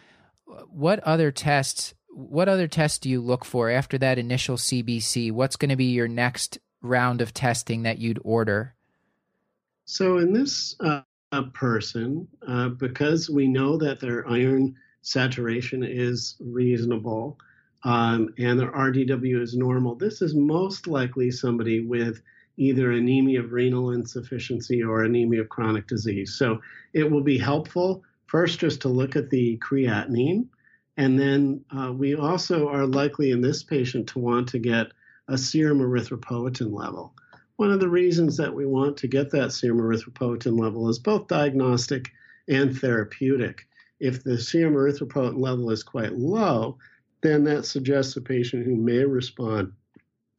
[0.69, 1.93] What other tests?
[2.15, 5.31] What other tests do you look for after that initial CBC?
[5.31, 8.75] What's going to be your next round of testing that you'd order?
[9.85, 11.01] So in this uh,
[11.53, 17.37] person, uh, because we know that their iron saturation is reasonable
[17.83, 22.21] um, and their RDW is normal, this is most likely somebody with
[22.57, 26.35] either anemia of renal insufficiency or anemia of chronic disease.
[26.35, 26.61] So
[26.93, 30.47] it will be helpful first just to look at the creatinine.
[30.97, 34.87] And then uh, we also are likely in this patient to want to get
[35.27, 37.13] a serum erythropoietin level.
[37.55, 41.27] One of the reasons that we want to get that serum erythropoietin level is both
[41.27, 42.11] diagnostic
[42.47, 43.67] and therapeutic.
[43.99, 46.77] If the serum erythropoietin level is quite low,
[47.21, 49.71] then that suggests a patient who may respond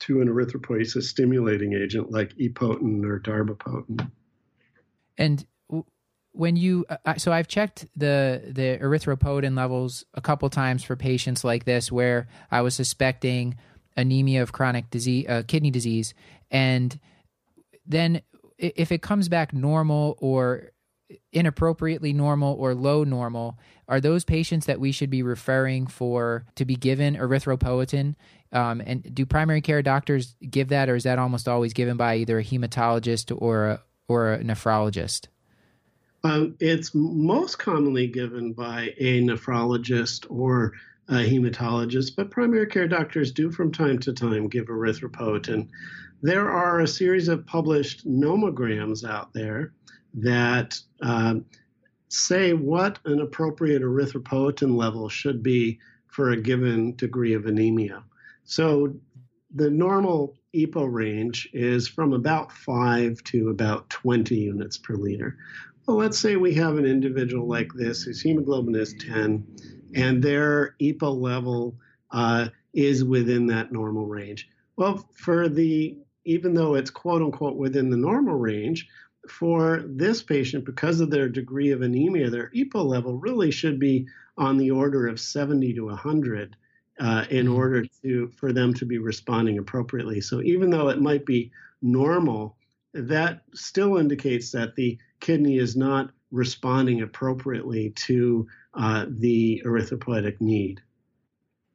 [0.01, 4.11] to an erythropoiesis stimulating agent like epoetin or darbepoetin.
[5.17, 5.45] And
[6.35, 11.45] when you uh, so I've checked the the erythropoietin levels a couple times for patients
[11.45, 13.57] like this where I was suspecting
[13.97, 16.15] anemia of chronic disease uh, kidney disease
[16.51, 16.99] and
[17.87, 18.21] then
[18.59, 20.71] if it comes back normal or
[21.33, 26.65] inappropriately normal or low normal are those patients that we should be referring for to
[26.65, 28.15] be given erythropoietin
[28.55, 32.17] um, and do primary care doctors give that, or is that almost always given by
[32.17, 35.27] either a hematologist or a, or a nephrologist?
[36.25, 40.73] Um, it's most commonly given by a nephrologist or
[41.09, 45.69] a hematologist, but primary care doctors do from time to time give erythropoietin.
[46.23, 49.75] There are a series of published nomograms out there
[50.15, 51.35] that uh,
[52.09, 58.03] say what an appropriate erythropoietin level should be for a given degree of anemia.
[58.45, 58.95] So
[59.55, 65.37] the normal EPO range is from about 5 to about 20 units per liter.
[65.87, 69.47] Well, let's say we have an individual like this whose hemoglobin is 10
[69.95, 71.77] and their EPO level
[72.11, 74.49] uh, is within that normal range.
[74.77, 78.89] Well, for the even though it's quote unquote within the normal range,
[79.29, 84.07] for this patient, because of their degree of anemia, their EPO level really should be
[84.37, 86.57] on the order of 70 to 100
[86.99, 87.55] uh, in mm-hmm.
[87.55, 90.21] order to for them to be responding appropriately.
[90.21, 91.51] So even though it might be
[91.83, 92.57] normal,
[92.93, 100.83] that still indicates that the kidney is not responding appropriately to uh, the erythropoietic need.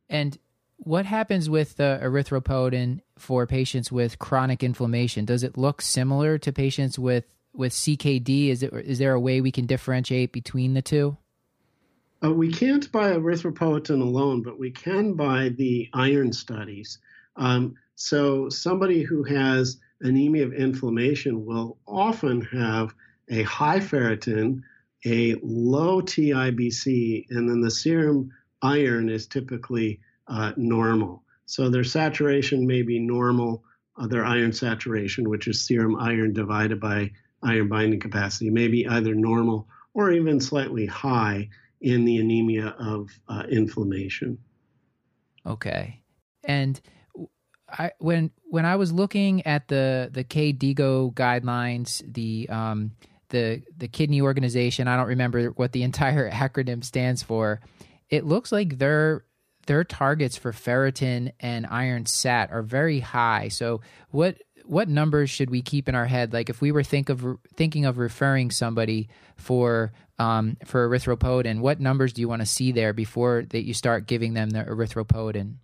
[0.07, 0.37] And
[0.77, 5.25] what happens with the erythropoietin for patients with chronic inflammation?
[5.25, 8.49] Does it look similar to patients with with CKD?
[8.49, 11.17] Is it is there a way we can differentiate between the two?
[12.23, 16.99] Uh, we can't by erythropoietin alone, but we can by the iron studies.
[17.35, 22.93] Um, so somebody who has anemia of inflammation will often have
[23.29, 24.61] a high ferritin,
[25.05, 31.23] a low TIBC, and then the serum iron is typically uh, normal.
[31.45, 33.63] So their saturation may be normal,
[33.97, 37.11] uh, their iron saturation, which is serum iron divided by
[37.41, 41.49] iron binding capacity, may be either normal or even slightly high
[41.81, 44.37] in the anemia of uh, inflammation.
[45.45, 46.01] Okay,
[46.43, 46.79] and
[47.67, 52.91] I when when I was looking at the the KDIGO guidelines, the um,
[53.29, 57.61] the the kidney organization, I don't remember what the entire acronym stands for.
[58.09, 59.25] It looks like their
[59.67, 63.49] their targets for ferritin and iron sat are very high.
[63.49, 66.33] So what what numbers should we keep in our head?
[66.33, 71.79] Like if we were think of thinking of referring somebody for um, for erythropoietin, what
[71.79, 75.55] numbers do you want to see there before that you start giving them the erythropoietin?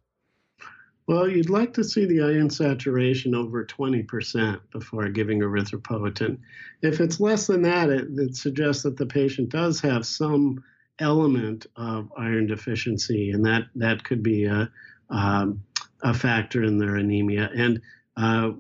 [1.08, 6.40] Well, you'd like to see the iron saturation over 20% before giving erythropoietin.
[6.82, 10.64] If it's less than that, it, it, suggests that the patient does have some
[10.98, 14.72] element of iron deficiency, and that, that could be a,
[15.12, 15.64] um,
[16.02, 17.52] a factor in their anemia.
[17.56, 17.82] And
[18.18, 18.54] uh,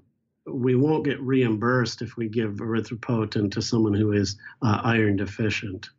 [0.46, 5.90] we won't get reimbursed if we give erythropoietin to someone who is uh, iron deficient.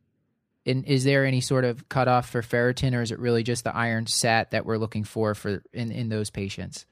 [0.66, 3.74] And is there any sort of cutoff for ferritin, or is it really just the
[3.74, 6.86] iron sat that we're looking for for in, in those patients?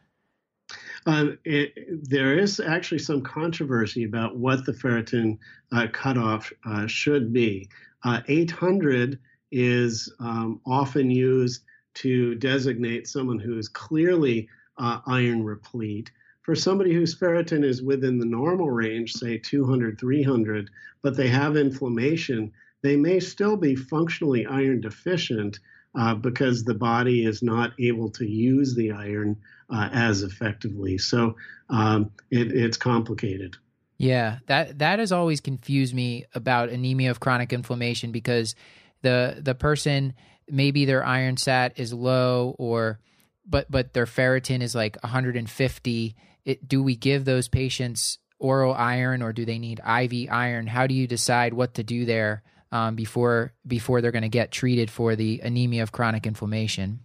[1.07, 1.75] Uh, it,
[2.09, 5.39] there is actually some controversy about what the ferritin
[5.73, 7.69] uh, cutoff uh, should be.
[8.05, 9.19] Uh, 800
[9.53, 11.63] is um, often used
[11.95, 16.11] to designate someone who is clearly uh, iron replete.
[16.43, 20.71] For somebody whose ferritin is within the normal range, say 200, 300,
[21.03, 22.53] but they have inflammation,
[22.85, 25.59] they may still be functionally iron deficient
[25.99, 29.37] uh, because the body is not able to use the iron
[29.71, 30.99] uh, as effectively.
[30.99, 31.35] So
[31.71, 33.57] um, it, it's complicated.
[33.97, 38.55] Yeah, that that has always confused me about anemia of chronic inflammation because
[39.01, 40.13] the the person
[40.51, 42.99] maybe their iron sat is low or
[43.47, 46.17] but but their ferritin is like 150.
[46.45, 50.67] It, do we give those patients oral iron or do they need IV iron?
[50.67, 52.43] How do you decide what to do there?
[52.75, 56.99] Um, before before they're going to get treated for the anemia of chronic inflammation.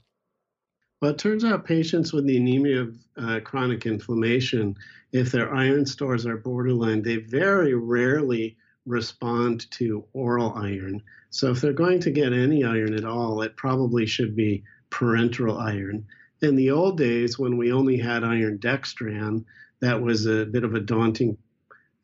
[1.02, 4.76] Well, it turns out patients with the anemia of uh, chronic inflammation,
[5.14, 11.02] if their iron stores are borderline, they very rarely respond to oral iron.
[11.30, 15.62] So if they're going to get any iron at all, it probably should be parenteral
[15.62, 16.06] iron.
[16.42, 19.46] In the old days, when we only had iron dextran,
[19.82, 21.38] that was a bit of a daunting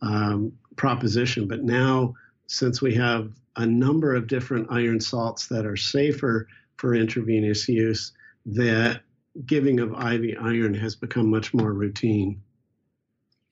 [0.01, 1.47] um, proposition.
[1.47, 2.13] But now,
[2.47, 8.12] since we have a number of different iron salts that are safer for intravenous use,
[8.46, 9.02] that
[9.46, 12.41] giving of IV iron has become much more routine.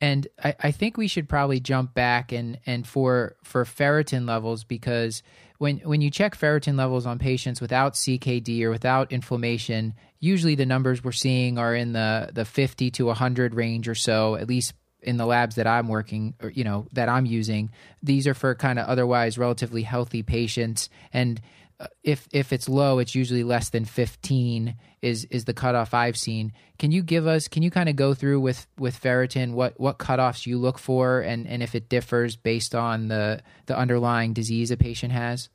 [0.01, 4.65] And I, I, think we should probably jump back and, and for for ferritin levels
[4.65, 5.23] because
[5.59, 10.65] when when you check ferritin levels on patients without CKD or without inflammation, usually the
[10.65, 14.73] numbers we're seeing are in the the 50 to 100 range or so, at least
[15.03, 18.55] in the labs that I'm working, or, you know, that I'm using, these are for
[18.55, 20.89] kind of otherwise relatively healthy patients.
[21.11, 21.41] And
[21.79, 26.17] uh, if if it's low, it's usually less than 15 is is the cutoff I've
[26.17, 26.53] seen.
[26.79, 27.47] Can you give us?
[27.47, 31.19] Can you kind of go through with with ferritin what what cutoffs you look for,
[31.19, 35.49] and and if it differs based on the the underlying disease a patient has?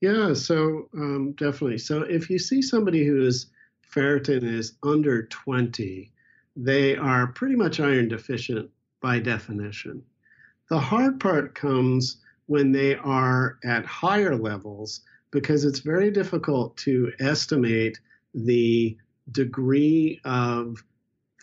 [0.00, 1.78] Yeah, so um, definitely.
[1.78, 3.46] So if you see somebody whose
[3.92, 6.12] ferritin is under 20,
[6.60, 8.68] they are pretty much iron deficient
[9.00, 10.02] by definition.
[10.68, 12.16] The hard part comes
[12.46, 18.00] when they are at higher levels because it's very difficult to estimate
[18.34, 18.96] the
[19.30, 20.82] degree of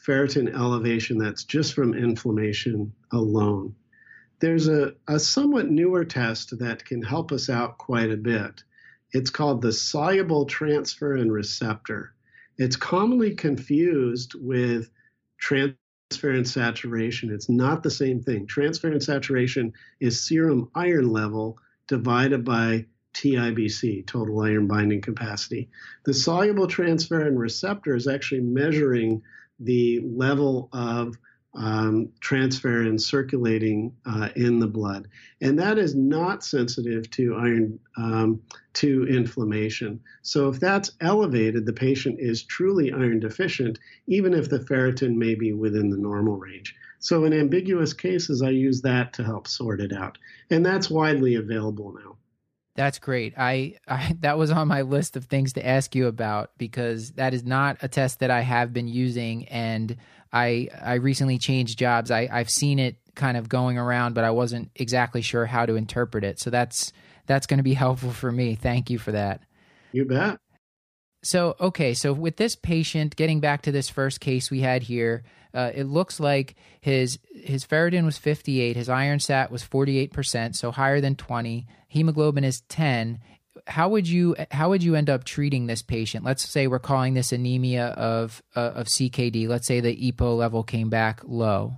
[0.05, 3.73] ferritin elevation that's just from inflammation alone.
[4.41, 8.63] There's a, a somewhat newer test that can help us out quite a bit.
[9.11, 12.13] It's called the soluble transferrin receptor.
[12.57, 14.89] It's commonly confused with
[15.41, 17.31] transferrin saturation.
[17.31, 18.47] It's not the same thing.
[18.47, 25.69] Transferrin saturation is serum iron level divided by TIBC, total iron binding capacity.
[26.03, 29.21] The soluble transferrin receptor is actually measuring
[29.59, 31.17] the level of
[31.55, 35.07] um, transferrin circulating uh, in the blood,
[35.41, 38.41] and that is not sensitive to iron um,
[38.73, 39.99] to inflammation.
[40.21, 45.35] So if that's elevated, the patient is truly iron deficient, even if the ferritin may
[45.35, 46.75] be within the normal range.
[46.99, 50.17] So in ambiguous cases, I use that to help sort it out,
[50.49, 52.17] and that's widely available now.
[52.75, 53.33] That's great.
[53.37, 57.33] I, I, that was on my list of things to ask you about because that
[57.33, 59.95] is not a test that I have been using and
[60.35, 62.11] I I recently changed jobs.
[62.11, 65.75] I I've seen it kind of going around, but I wasn't exactly sure how to
[65.75, 66.39] interpret it.
[66.39, 66.91] So that's
[67.25, 68.55] that's going to be helpful for me.
[68.55, 69.41] Thank you for that.
[69.93, 70.39] You bet.
[71.23, 75.23] So okay, so with this patient, getting back to this first case we had here,
[75.53, 80.55] uh, it looks like his his ferritin was 58, his iron sat was 48 percent,
[80.57, 81.65] so higher than 20.
[81.87, 83.19] Hemoglobin is 10,
[83.67, 86.25] how would you how would you end up treating this patient?
[86.25, 89.47] Let's say we're calling this anemia of uh, of CKD.
[89.47, 91.77] Let's say the EPO level came back low.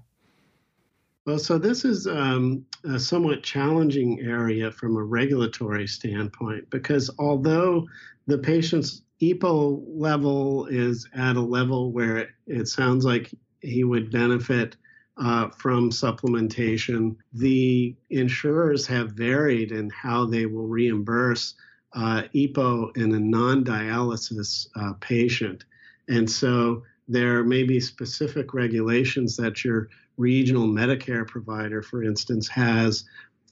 [1.25, 7.85] Well, so this is um, a somewhat challenging area from a regulatory standpoint because although
[8.27, 14.09] the patient's EPO level is at a level where it, it sounds like he would
[14.09, 14.77] benefit
[15.17, 21.55] uh, from supplementation, the insurers have varied in how they will reimburse
[21.93, 25.63] uh, EPO in a non dialysis uh, patient.
[26.09, 33.05] And so there may be specific regulations that your regional Medicare provider, for instance, has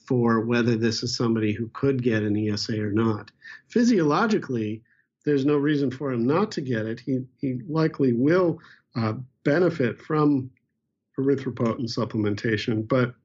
[0.05, 3.31] for whether this is somebody who could get an ESA or not.
[3.69, 4.83] Physiologically,
[5.25, 6.99] there's no reason for him not to get it.
[6.99, 8.59] He, he likely will
[8.95, 9.13] uh,
[9.43, 10.51] benefit from
[11.19, 13.15] erythropoietin supplementation, but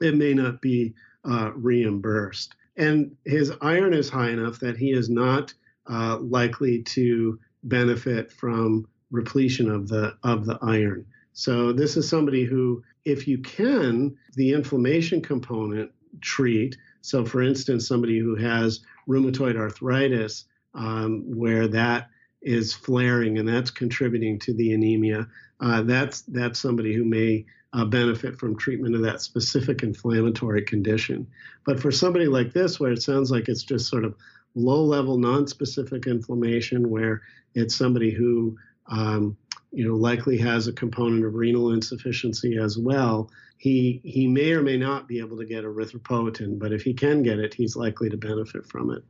[0.00, 2.54] it may not be uh, reimbursed.
[2.76, 5.54] And his iron is high enough that he is not
[5.88, 11.06] uh, likely to benefit from repletion of the of the iron.
[11.32, 16.76] So this is somebody who, if you can, the inflammation component treat.
[17.00, 20.44] So, for instance, somebody who has rheumatoid arthritis,
[20.74, 22.08] um, where that
[22.42, 25.26] is flaring and that's contributing to the anemia,
[25.60, 31.26] uh, that's that's somebody who may uh, benefit from treatment of that specific inflammatory condition.
[31.66, 34.14] But for somebody like this, where it sounds like it's just sort of
[34.54, 37.22] low level, non specific inflammation, where
[37.54, 38.56] it's somebody who
[38.86, 39.36] um,
[39.72, 44.62] you know likely has a component of renal insufficiency as well, he he may or
[44.62, 48.08] may not be able to get erythropoietin, but if he can get it, he's likely
[48.08, 49.02] to benefit from it.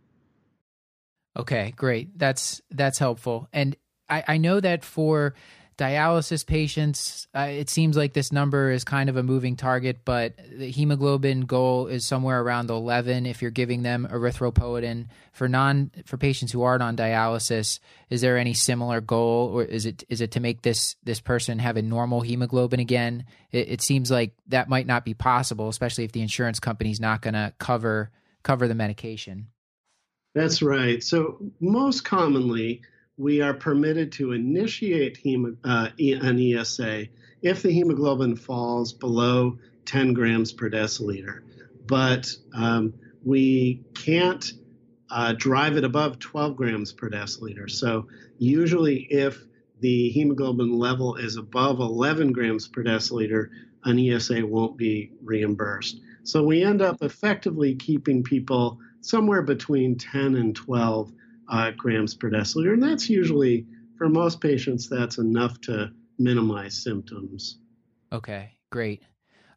[1.37, 2.19] Okay, great.
[2.19, 3.49] That's that's helpful.
[3.53, 3.77] And
[4.09, 5.35] I, I know that for
[5.77, 10.35] dialysis patients, uh, it seems like this number is kind of a moving target, but
[10.51, 15.07] the hemoglobin goal is somewhere around 11 if you're giving them erythropoietin.
[15.33, 19.85] For non for patients who aren't on dialysis, is there any similar goal, or is
[19.85, 23.25] it is it to make this this person have a normal hemoglobin again?
[23.51, 27.21] It, it seems like that might not be possible, especially if the insurance company's not
[27.21, 28.11] going to cover
[28.45, 29.49] cover the medication.
[30.35, 31.03] That's right.
[31.03, 32.83] So most commonly,
[33.17, 37.07] we are permitted to initiate hemo, uh, an ESA
[37.43, 41.41] if the hemoglobin falls below 10 grams per deciliter.
[41.87, 44.53] But um, we can't
[45.11, 47.71] uh, drive it above 12 grams per deciliter.
[47.71, 48.09] So,
[48.39, 49.45] usually, if
[49.81, 53.51] the hemoglobin level is above 11 grams per deciliter,
[53.85, 56.01] an ESA won't be reimbursed.
[56.23, 61.13] So, we end up effectively keeping people somewhere between 10 and 12
[61.49, 62.73] uh, grams per deciliter.
[62.73, 63.67] And that's usually,
[63.97, 67.59] for most patients, that's enough to minimize symptoms.
[68.13, 69.03] Okay, great.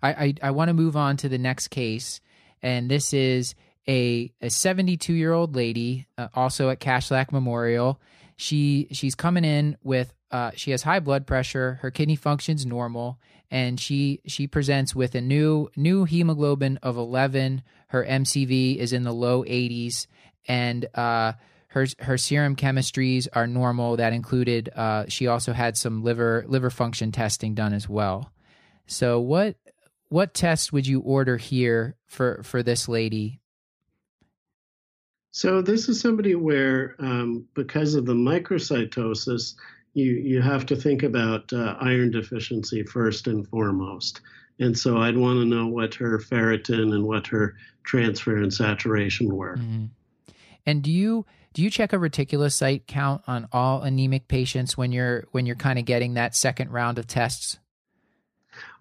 [0.02, 2.22] I, I, I want to move on to the next case.
[2.62, 3.56] And this is
[3.88, 8.02] a, a 72 year old lady, uh, also at Kashlak Memorial.
[8.36, 13.20] She she's coming in with uh, she has high blood pressure, her kidney function's normal,
[13.50, 17.64] and she she presents with a new new hemoglobin of 11.
[17.88, 20.06] Her MCV is in the low 80s,
[20.48, 21.34] and uh,
[21.78, 23.98] her her serum chemistries are normal.
[23.98, 28.32] That included uh, she also had some liver liver function testing done as well.
[28.88, 29.56] So what
[30.10, 33.40] what test would you order here for for this lady?
[35.32, 39.54] So this is somebody where um, because of the microcytosis,
[39.94, 44.22] you you have to think about uh, iron deficiency first and foremost.
[44.60, 47.56] And so I'd want to know what her ferritin and what her
[47.86, 49.58] transferrin saturation were.
[49.58, 49.86] Mm-hmm.
[50.66, 55.28] And do you do you check a reticulocyte count on all anemic patients when you're
[55.32, 57.60] when you're kind of getting that second round of tests?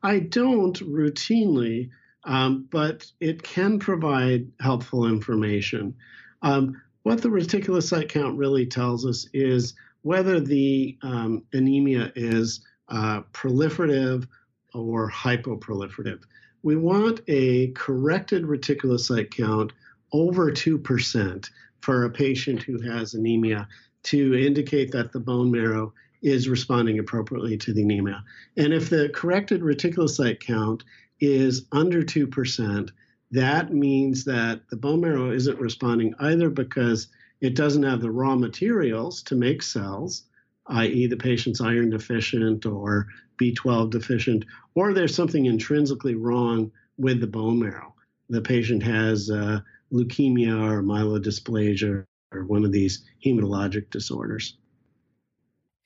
[0.03, 1.91] I don't routinely,
[2.25, 5.95] um, but it can provide helpful information.
[6.43, 13.23] Um, what the reticulocyte count really tells us is whether the um, anemia is uh,
[13.33, 14.27] proliferative
[14.75, 16.23] or hypoproliferative.
[16.63, 19.73] We want a corrected reticulocyte count
[20.13, 21.51] over 2%
[21.87, 23.69] for a patient who has anemia
[24.03, 28.25] to indicate that the bone marrow is responding appropriately to the anemia.
[28.57, 30.83] And if the corrected reticulocyte count
[31.21, 32.91] is under 2%,
[33.31, 37.07] that means that the bone marrow isn't responding either because
[37.41, 40.25] it doesn't have the raw materials to make cells,
[40.67, 43.07] i.e., the patient's iron deficient or
[43.41, 47.95] B12 deficient, or there's something intrinsically wrong with the bone marrow.
[48.29, 49.61] The patient has uh,
[49.93, 54.57] leukemia or myelodysplasia or one of these hematologic disorders.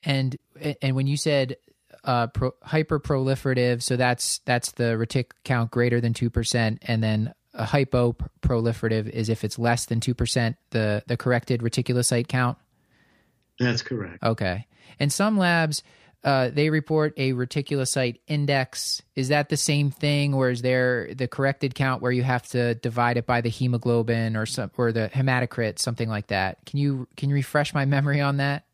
[0.03, 0.35] And
[0.81, 1.57] and when you said
[2.03, 7.33] uh, pro, hyperproliferative, so that's that's the retic count greater than two percent, and then
[7.53, 12.57] a hypoproliferative is if it's less than two percent, the the corrected reticulocyte count.
[13.59, 14.23] That's correct.
[14.23, 14.65] Okay,
[14.99, 15.83] and some labs
[16.23, 19.01] uh, they report a reticulocyte index.
[19.15, 22.75] Is that the same thing, or is there the corrected count where you have to
[22.75, 26.59] divide it by the hemoglobin or some or the hematocrit, something like that?
[26.65, 28.65] Can you can you refresh my memory on that?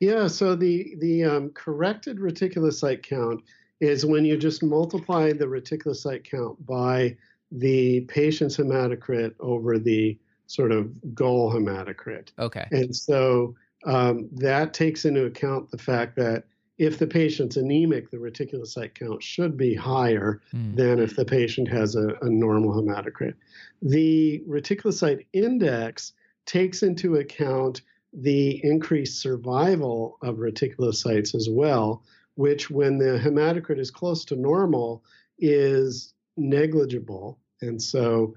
[0.00, 0.28] Yeah.
[0.28, 3.42] So the the um, corrected reticulocyte count
[3.80, 7.16] is when you just multiply the reticulocyte count by
[7.50, 12.28] the patient's hematocrit over the sort of goal hematocrit.
[12.38, 12.66] Okay.
[12.70, 16.44] And so um, that takes into account the fact that
[16.78, 20.76] if the patient's anemic, the reticulocyte count should be higher mm.
[20.76, 23.34] than if the patient has a, a normal hematocrit.
[23.82, 26.12] The reticulocyte index
[26.44, 32.02] takes into account the increased survival of reticulocytes as well,
[32.34, 35.02] which, when the hematocrit is close to normal,
[35.38, 37.38] is negligible.
[37.62, 38.34] And so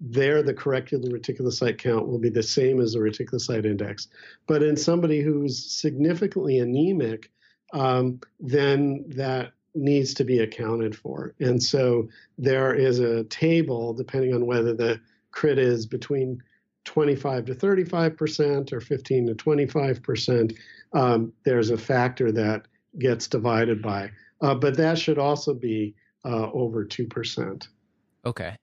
[0.00, 4.08] there the corrected reticulocyte count will be the same as the reticulocyte index.
[4.46, 7.30] But in somebody who's significantly anemic,
[7.72, 11.34] um, then that needs to be accounted for.
[11.40, 12.08] And so
[12.38, 15.00] there is a table, depending on whether the
[15.30, 16.42] crit is between
[16.84, 20.52] 25 to 35 percent or 15 to 25 percent.
[20.92, 22.66] Um, there's a factor that
[22.98, 24.10] gets divided by,
[24.40, 25.94] uh, but that should also be
[26.24, 27.68] uh, over two percent.
[28.26, 28.56] Okay.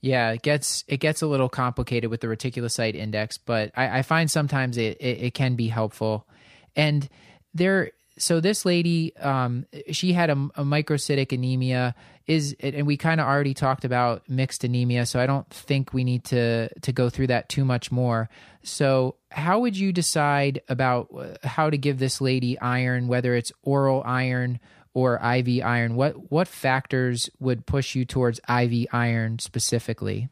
[0.00, 4.02] Yeah, it gets it gets a little complicated with the reticulocyte index, but I, I
[4.02, 6.28] find sometimes it, it, it can be helpful.
[6.74, 7.08] And
[7.54, 11.94] there, so this lady, um, she had a, a microcytic anemia.
[12.26, 16.04] Is and we kind of already talked about mixed anemia, so I don't think we
[16.04, 18.28] need to to go through that too much more.
[18.62, 23.50] So, how would you decide about uh, how to give this lady iron, whether it's
[23.64, 24.60] oral iron
[24.94, 25.96] or IV iron?
[25.96, 30.28] What what factors would push you towards IV iron specifically?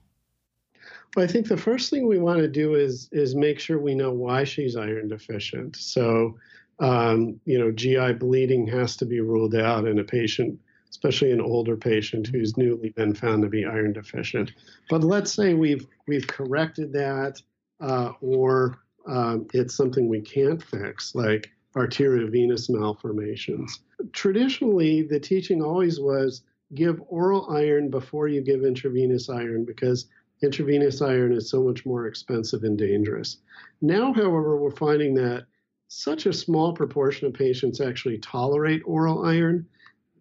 [1.16, 3.96] Well, I think the first thing we want to do is is make sure we
[3.96, 5.74] know why she's iron deficient.
[5.74, 6.38] So,
[6.80, 10.58] um, you know, GI bleeding has to be ruled out in a patient,
[10.88, 14.52] especially an older patient who's newly been found to be iron deficient.
[14.88, 17.40] But let's say we've we've corrected that,
[17.80, 23.80] uh, or um, it's something we can't fix, like arteriovenous malformations.
[24.12, 26.42] Traditionally, the teaching always was
[26.74, 30.06] give oral iron before you give intravenous iron because
[30.42, 33.38] intravenous iron is so much more expensive and dangerous.
[33.82, 35.46] Now, however, we're finding that
[35.92, 39.66] such a small proportion of patients actually tolerate oral iron,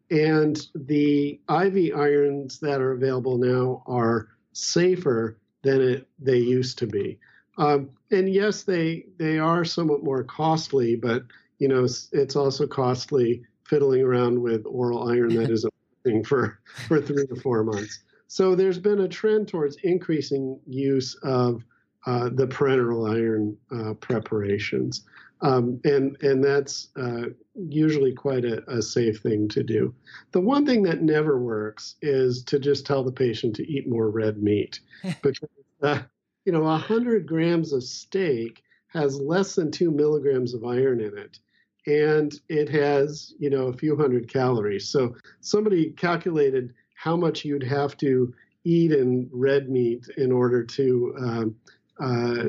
[0.09, 6.87] and the IV irons that are available now are safer than it, they used to
[6.87, 7.19] be.
[7.59, 11.23] Um, and yes, they they are somewhat more costly, but
[11.59, 16.99] you know it's, also costly fiddling around with oral iron that isn't working for for
[16.99, 17.99] three to four months.
[18.27, 21.63] So there's been a trend towards increasing use of
[22.07, 25.03] uh, the parenteral iron uh, preparations,
[25.41, 27.25] um, and and that's uh,
[27.55, 29.93] usually quite a, a, safe thing to do.
[30.31, 34.09] The one thing that never works is to just tell the patient to eat more
[34.09, 34.79] red meat,
[35.21, 35.49] because
[35.81, 35.99] uh,
[36.45, 41.39] you know, 100 grams of steak has less than two milligrams of iron in it.
[41.85, 44.89] And it has, you know, a few hundred calories.
[44.89, 48.33] So somebody calculated how much you'd have to
[48.63, 51.55] eat in red meat in order to um,
[51.99, 52.45] uh,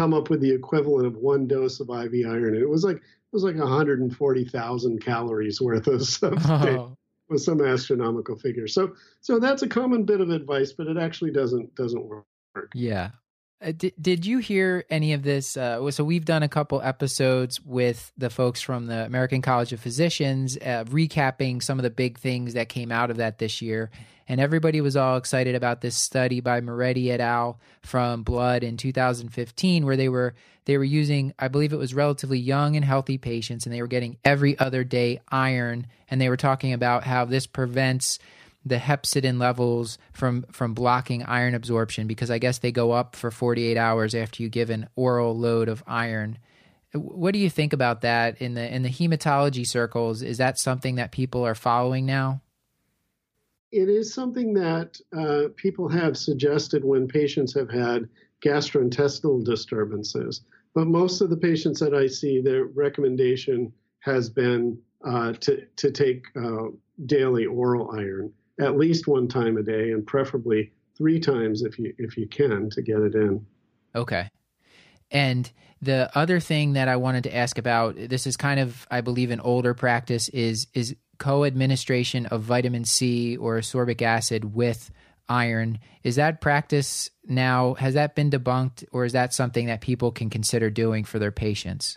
[0.00, 2.54] come up with the equivalent of one dose of IV iron.
[2.54, 6.42] And it was like it was like 140,000 calories worth of stuff.
[6.50, 6.96] Oh.
[7.28, 11.30] With some astronomical figure, so so that's a common bit of advice, but it actually
[11.30, 12.26] doesn't doesn't work.
[12.74, 13.10] Yeah.
[13.62, 15.56] Uh, did, did you hear any of this?
[15.56, 19.80] Uh, so we've done a couple episodes with the folks from the American College of
[19.80, 23.90] Physicians, uh, recapping some of the big things that came out of that this year,
[24.26, 27.60] and everybody was all excited about this study by Moretti et al.
[27.82, 30.34] from Blood in 2015, where they were
[30.64, 33.88] they were using, I believe it was relatively young and healthy patients, and they were
[33.88, 38.18] getting every other day iron, and they were talking about how this prevents
[38.64, 43.30] the hepcidin levels from from blocking iron absorption because I guess they go up for
[43.30, 46.38] 48 hours after you give an oral load of iron.
[46.92, 50.22] What do you think about that in the in the hematology circles?
[50.22, 52.42] Is that something that people are following now?
[53.72, 58.08] It is something that uh, people have suggested when patients have had
[58.44, 60.42] gastrointestinal disturbances.
[60.74, 65.90] But most of the patients that I see, their recommendation has been uh, to to
[65.90, 66.68] take uh,
[67.06, 71.94] daily oral iron at least one time a day, and preferably three times if you
[71.98, 73.44] if you can to get it in.
[73.94, 74.28] Okay.
[75.10, 75.50] And
[75.82, 79.30] the other thing that I wanted to ask about this is kind of I believe
[79.30, 84.90] an older practice is is co-administration of vitamin C or ascorbic acid with
[85.28, 85.78] iron.
[86.02, 90.28] Is that practice now has that been debunked or is that something that people can
[90.28, 91.96] consider doing for their patients?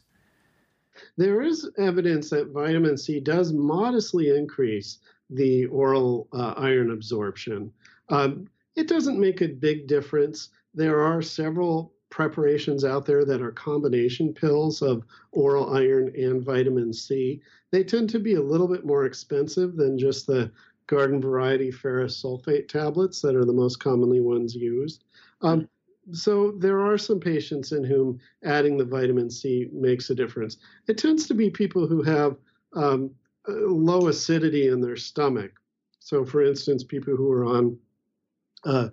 [1.17, 4.99] There is evidence that vitamin C does modestly increase
[5.29, 7.71] the oral uh, iron absorption.
[8.09, 10.49] Um, it doesn't make a big difference.
[10.73, 16.93] There are several preparations out there that are combination pills of oral iron and vitamin
[16.93, 17.41] C.
[17.71, 20.51] They tend to be a little bit more expensive than just the
[20.87, 25.05] garden variety ferrous sulfate tablets that are the most commonly ones used.
[25.41, 25.67] Um,
[26.11, 30.57] so there are some patients in whom adding the vitamin C makes a difference.
[30.87, 32.37] It tends to be people who have
[32.73, 33.11] um,
[33.47, 35.51] low acidity in their stomach.
[35.99, 37.77] So, for instance, people who are on
[38.65, 38.89] uh,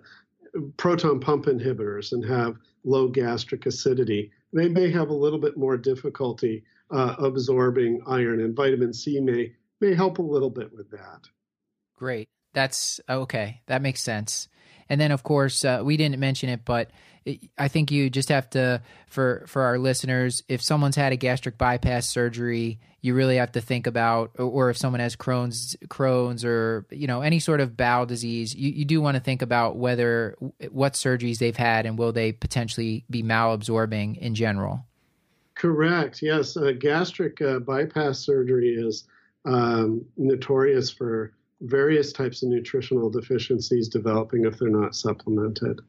[0.77, 5.77] proton pump inhibitors and have low gastric acidity, they may have a little bit more
[5.77, 11.27] difficulty uh, absorbing iron, and vitamin C may may help a little bit with that.
[11.95, 12.27] Great.
[12.53, 13.61] That's okay.
[13.67, 14.49] That makes sense.
[14.91, 16.91] And then, of course, uh, we didn't mention it, but
[17.57, 20.43] I think you just have to for for our listeners.
[20.49, 24.75] If someone's had a gastric bypass surgery, you really have to think about, or if
[24.75, 28.99] someone has Crohn's Crohn's or you know any sort of bowel disease, you, you do
[28.99, 30.35] want to think about whether
[30.71, 34.85] what surgeries they've had and will they potentially be malabsorbing in general.
[35.55, 36.21] Correct.
[36.21, 39.05] Yes, uh, gastric uh, bypass surgery is
[39.45, 41.31] um, notorious for
[41.61, 45.81] various types of nutritional deficiencies developing if they're not supplemented.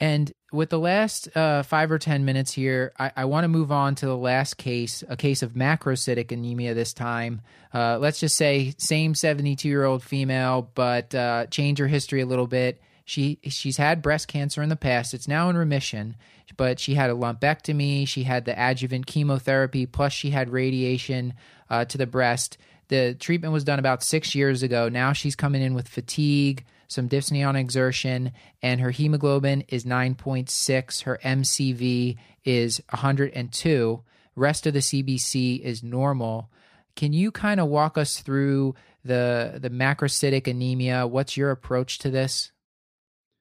[0.00, 3.72] And with the last uh, five or 10 minutes here, I, I want to move
[3.72, 7.42] on to the last case, a case of macrocytic anemia this time.
[7.72, 12.26] Uh, let's just say, same 72 year old female, but uh, change her history a
[12.26, 12.80] little bit.
[13.04, 15.12] She she's had breast cancer in the past.
[15.12, 16.16] It's now in remission,
[16.56, 18.08] but she had a lumpectomy.
[18.08, 21.34] She had the adjuvant chemotherapy, plus she had radiation
[21.68, 22.56] uh, to the breast.
[22.88, 24.88] The treatment was done about six years ago.
[24.88, 28.32] Now she's coming in with fatigue, some dyspnea on exertion,
[28.62, 31.02] and her hemoglobin is 9.6.
[31.02, 34.02] Her MCV is 102.
[34.36, 36.50] Rest of the CBC is normal.
[36.96, 38.74] Can you kind of walk us through
[39.04, 41.06] the the macrocytic anemia?
[41.06, 42.52] What's your approach to this?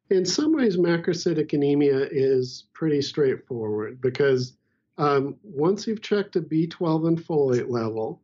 [0.10, 4.54] In some ways, macrocytic anemia is pretty straightforward because
[4.98, 8.22] um, once you've checked a B12 and folate level,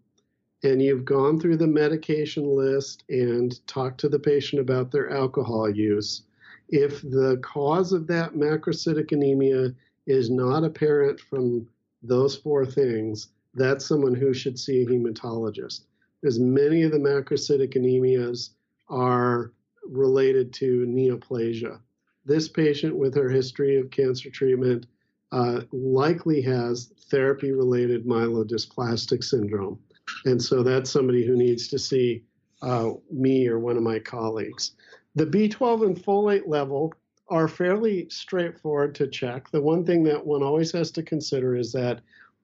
[0.63, 5.69] and you've gone through the medication list and talked to the patient about their alcohol
[5.69, 6.23] use,
[6.69, 9.73] if the cause of that macrocytic anemia
[10.05, 11.67] is not apparent from
[12.03, 15.81] those four things, that's someone who should see a hematologist.
[16.23, 18.51] As many of the macrocytic anemias
[18.89, 19.53] are
[19.87, 21.79] related to neoplasia.
[22.25, 24.85] This patient, with her history of cancer treatment,
[25.31, 29.79] uh, likely has therapy related myelodysplastic syndrome.
[30.25, 32.23] And so that's somebody who needs to see
[32.61, 34.71] uh, me or one of my colleagues.
[35.15, 36.93] The B12 and folate level
[37.29, 39.49] are fairly straightforward to check.
[39.51, 42.01] The one thing that one always has to consider is that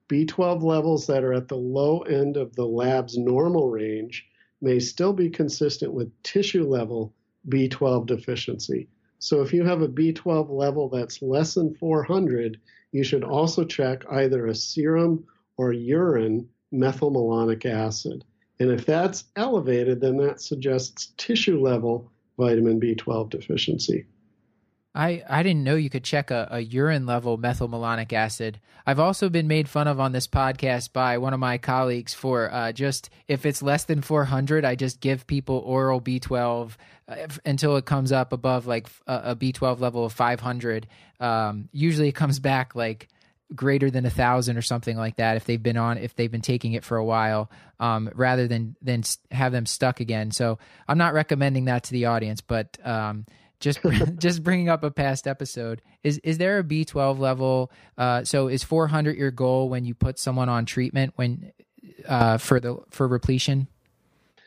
[0.10, 4.26] B12 levels that are at the low end of the lab's normal range
[4.62, 7.14] may still be consistent with tissue level
[7.50, 8.88] B12 deficiency.
[9.20, 12.60] So if you have a B12 level that's less than 400,
[12.92, 15.26] you should also check either a serum
[15.58, 18.24] or urine methylmalonic acid.
[18.60, 24.06] And if that's elevated, then that suggests tissue level vitamin B12 deficiency.
[24.96, 28.62] I, I didn't know you could check a, a urine level methylmalonic acid.
[28.86, 32.52] I've also been made fun of on this podcast by one of my colleagues for
[32.52, 36.76] uh, just if it's less than 400, I just give people oral B12
[37.10, 37.16] uh,
[37.46, 40.88] until it comes up above like a a B12 level of 500.
[41.20, 43.10] Um, usually it comes back like
[43.54, 46.42] greater than a thousand or something like that if they've been on if they've been
[46.42, 50.32] taking it for a while um, rather than than have them stuck again.
[50.32, 53.26] So i'm not recommending that to the audience but um,
[53.60, 53.80] just
[54.18, 58.64] just bringing up a past episode is is there a b12 level uh, so is
[58.64, 61.52] 400 your goal when you put someone on treatment when
[62.08, 63.68] uh, for the for repletion?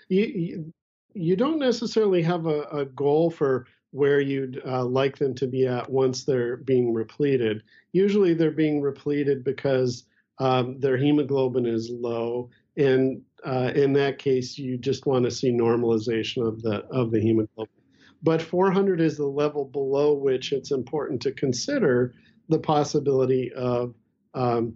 [0.08, 0.72] You,
[1.14, 5.66] you, don't necessarily have a, a goal for where you'd uh, like them to be
[5.66, 7.62] at once they're being repleted.
[7.92, 10.04] Usually they're being repleted because
[10.38, 15.50] um, their hemoglobin is low, and uh, in that case, you just want to see
[15.50, 17.72] normalization of the of the hemoglobin.
[18.22, 22.14] But 400 is the level below which it's important to consider
[22.48, 23.94] the possibility of
[24.34, 24.74] um,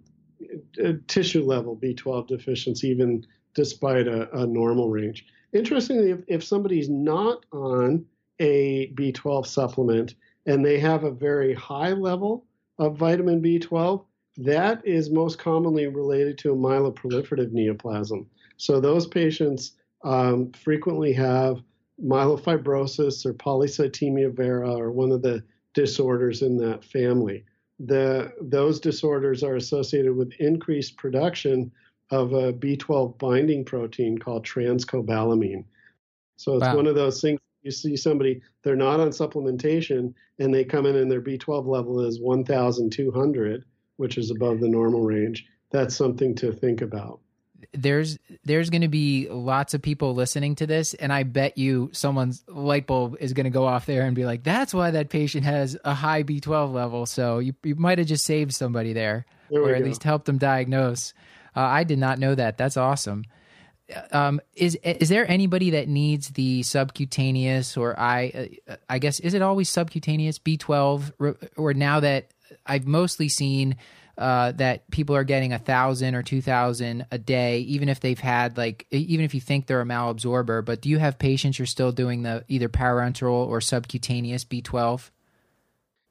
[1.07, 5.25] tissue level B12 deficiency, even despite a, a normal range.
[5.53, 8.05] Interestingly, if, if somebody's not on
[8.43, 10.15] a B12 supplement
[10.45, 12.45] and they have a very high level
[12.77, 14.03] of vitamin B12,
[14.37, 18.25] that is most commonly related to a myeloproliferative neoplasm.
[18.57, 19.73] So those patients
[20.03, 21.61] um, frequently have
[22.03, 27.45] myelofibrosis or polycythemia vera or one of the disorders in that family.
[27.79, 31.71] The, those disorders are associated with increased production
[32.11, 35.63] of a B12 binding protein called transcobalamin.
[36.35, 36.75] So it's wow.
[36.75, 40.95] one of those things you see somebody they're not on supplementation and they come in
[40.95, 42.19] and their B12 level is
[42.81, 43.65] 1,200,
[43.97, 45.45] which is above the normal range.
[45.71, 47.19] That's something to think about.
[47.73, 51.89] there's there's going to be lots of people listening to this and i bet you
[51.93, 55.09] someone's light bulb is going to go off there and be like that's why that
[55.09, 59.25] patient has a high b12 level so you, you might have just saved somebody there,
[59.49, 59.85] There or at go.
[59.85, 61.13] least helped them diagnose
[61.55, 63.23] uh, i did not know that that's awesome
[64.11, 69.33] um, is is there anybody that needs the subcutaneous or I uh, I guess is
[69.33, 72.31] it always subcutaneous B12 or, now that
[72.65, 73.75] I've mostly seen
[74.17, 78.19] uh, that people are getting a thousand or two thousand a day, even if they've
[78.19, 80.63] had like even if you think they're a malabsorber.
[80.63, 85.09] But do you have patients you're still doing the either parenteral or subcutaneous B12?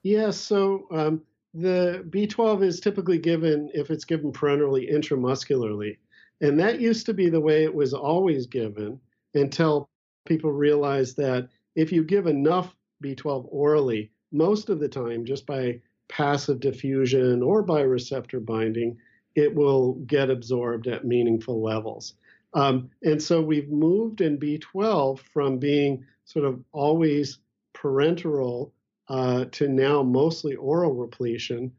[0.02, 0.36] Yes.
[0.36, 1.22] So um,
[1.54, 5.98] the B12 is typically given if it's given parenterally intramuscularly.
[6.42, 9.00] And that used to be the way it was always given
[9.34, 9.88] until
[10.26, 15.80] people realized that if you give enough B12 orally, most of the time, just by
[16.08, 18.98] passive diffusion or by receptor binding,
[19.36, 22.14] it will get absorbed at meaningful levels.
[22.54, 27.38] Um, and so we've moved in B12 from being sort of always
[27.74, 28.72] parenteral
[29.08, 31.72] uh, to now mostly oral repletion.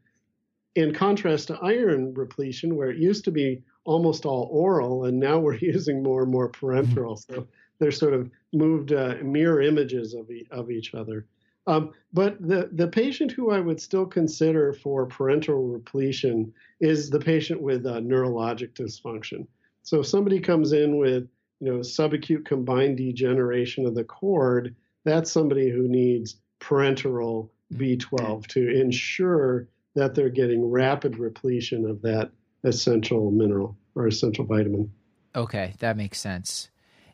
[0.74, 5.38] In contrast to iron repletion, where it used to be almost all oral, and now
[5.38, 7.18] we're using more and more parenteral.
[7.30, 7.46] So
[7.78, 11.26] they're sort of moved uh, mirror images of, e- of each other.
[11.66, 17.20] Um, but the, the patient who I would still consider for parenteral repletion is the
[17.20, 19.46] patient with uh, neurologic dysfunction.
[19.82, 21.28] So if somebody comes in with
[21.60, 24.74] you know subacute combined degeneration of the cord,
[25.04, 32.30] that's somebody who needs parenteral B12 to ensure that they're getting rapid repletion of that
[32.64, 34.92] essential mineral or essential vitamin.
[35.36, 36.70] Okay, that makes sense.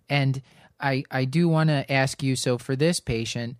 [0.08, 0.42] And
[0.80, 3.56] I I do want to ask you so for this patient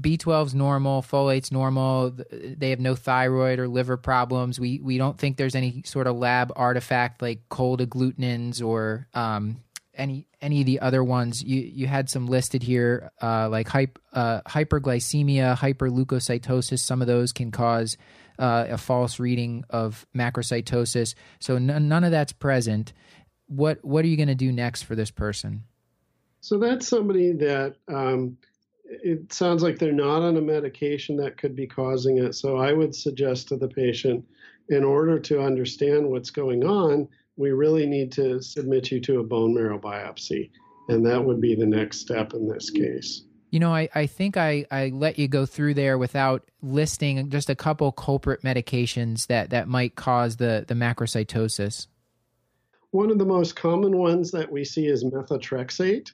[0.00, 2.14] B12's normal, folate's normal.
[2.30, 4.60] They have no thyroid or liver problems.
[4.60, 9.62] We we don't think there's any sort of lab artifact like cold agglutinins or um,
[9.94, 11.42] any any of the other ones.
[11.42, 16.80] You you had some listed here uh, like hyp, uh, hyperglycemia, hyperleukocytosis.
[16.80, 17.96] Some of those can cause
[18.38, 21.14] uh, a false reading of macrocytosis.
[21.40, 22.92] So n- none of that's present.
[23.46, 25.64] What what are you going to do next for this person?
[26.40, 28.36] So that's somebody that um,
[28.84, 32.34] it sounds like they're not on a medication that could be causing it.
[32.34, 34.24] So I would suggest to the patient,
[34.68, 39.24] in order to understand what's going on, we really need to submit you to a
[39.24, 40.50] bone marrow biopsy.
[40.88, 43.24] And that would be the next step in this case.
[43.56, 47.48] You know, I, I think I, I let you go through there without listing just
[47.48, 51.86] a couple culprit medications that, that might cause the, the macrocytosis.
[52.90, 56.12] One of the most common ones that we see is methotrexate,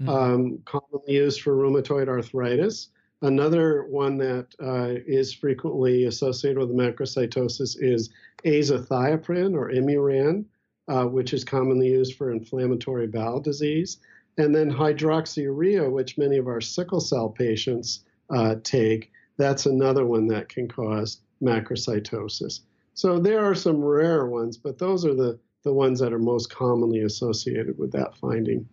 [0.00, 0.08] Mhm.
[0.08, 2.90] um, commonly used for rheumatoid arthritis.
[3.20, 8.10] Another one that uh, is frequently associated with macrocytosis is
[8.44, 10.44] azathioprine or Imuran,
[10.86, 13.98] uh, which is commonly used for inflammatory bowel disease.
[14.36, 20.26] And then hydroxyurea, which many of our sickle cell patients uh, take, that's another one
[20.28, 22.60] that can cause macrocytosis.
[22.94, 26.50] So there are some rare ones, but those are the, the ones that are most
[26.50, 28.68] commonly associated with that finding.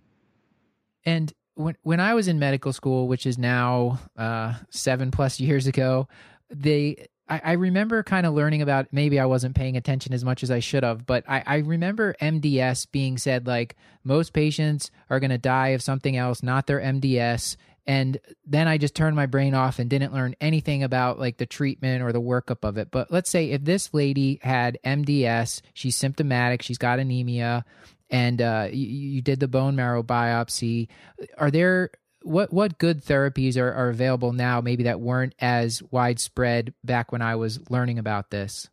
[1.05, 5.67] And when when I was in medical school, which is now uh, seven plus years
[5.67, 6.07] ago,
[6.49, 8.87] they I, I remember kind of learning about.
[8.91, 12.13] Maybe I wasn't paying attention as much as I should have, but I, I remember
[12.21, 16.81] MDS being said like most patients are going to die of something else, not their
[16.81, 17.55] MDS.
[17.87, 21.45] And then I just turned my brain off and didn't learn anything about like the
[21.45, 22.91] treatment or the workup of it.
[22.91, 27.63] But let's say if this lady had MDS, she's symptomatic, she's got anemia,
[28.09, 30.89] and uh, you, you did the bone marrow biopsy.
[31.37, 31.91] Are there
[32.23, 34.61] what what good therapies are, are available now?
[34.61, 38.69] Maybe that weren't as widespread back when I was learning about this.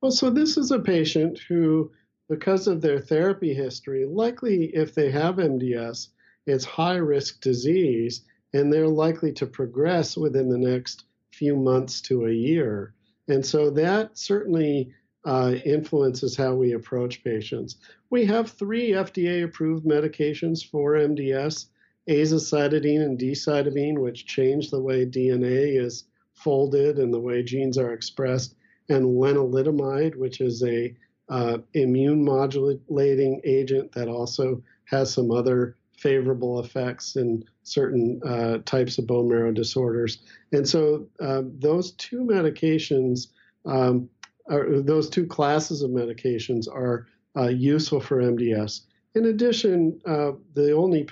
[0.00, 1.90] Well, so this is a patient who,
[2.28, 6.08] because of their therapy history, likely if they have MDS,
[6.46, 12.26] it's high risk disease, and they're likely to progress within the next few months to
[12.26, 12.94] a year.
[13.28, 14.92] And so that certainly
[15.24, 17.76] uh, influences how we approach patients.
[18.10, 21.66] We have three FDA approved medications for MDS
[22.08, 26.04] azacitidine and decitabine, which change the way DNA is
[26.34, 28.54] folded and the way genes are expressed,
[28.88, 30.94] and lenalidomide, which is a
[31.28, 38.98] uh, immune modulating agent that also has some other favorable effects in certain uh, types
[38.98, 40.18] of bone marrow disorders.
[40.52, 43.28] And so uh, those two medications,
[43.64, 44.08] um,
[44.48, 48.82] are, those two classes of medications are uh, useful for MDS.
[49.14, 51.04] In addition, uh, the only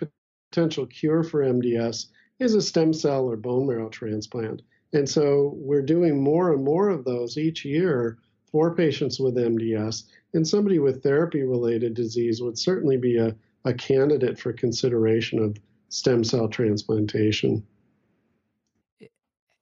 [0.55, 2.07] potential cure for MDS
[2.39, 4.63] is a stem cell or bone marrow transplant.
[4.93, 8.19] And so we're doing more and more of those each year
[8.53, 10.05] for patients with MDS.
[10.33, 13.35] And somebody with therapy related disease would certainly be a,
[13.65, 15.57] a candidate for consideration of
[15.89, 17.67] stem cell transplantation.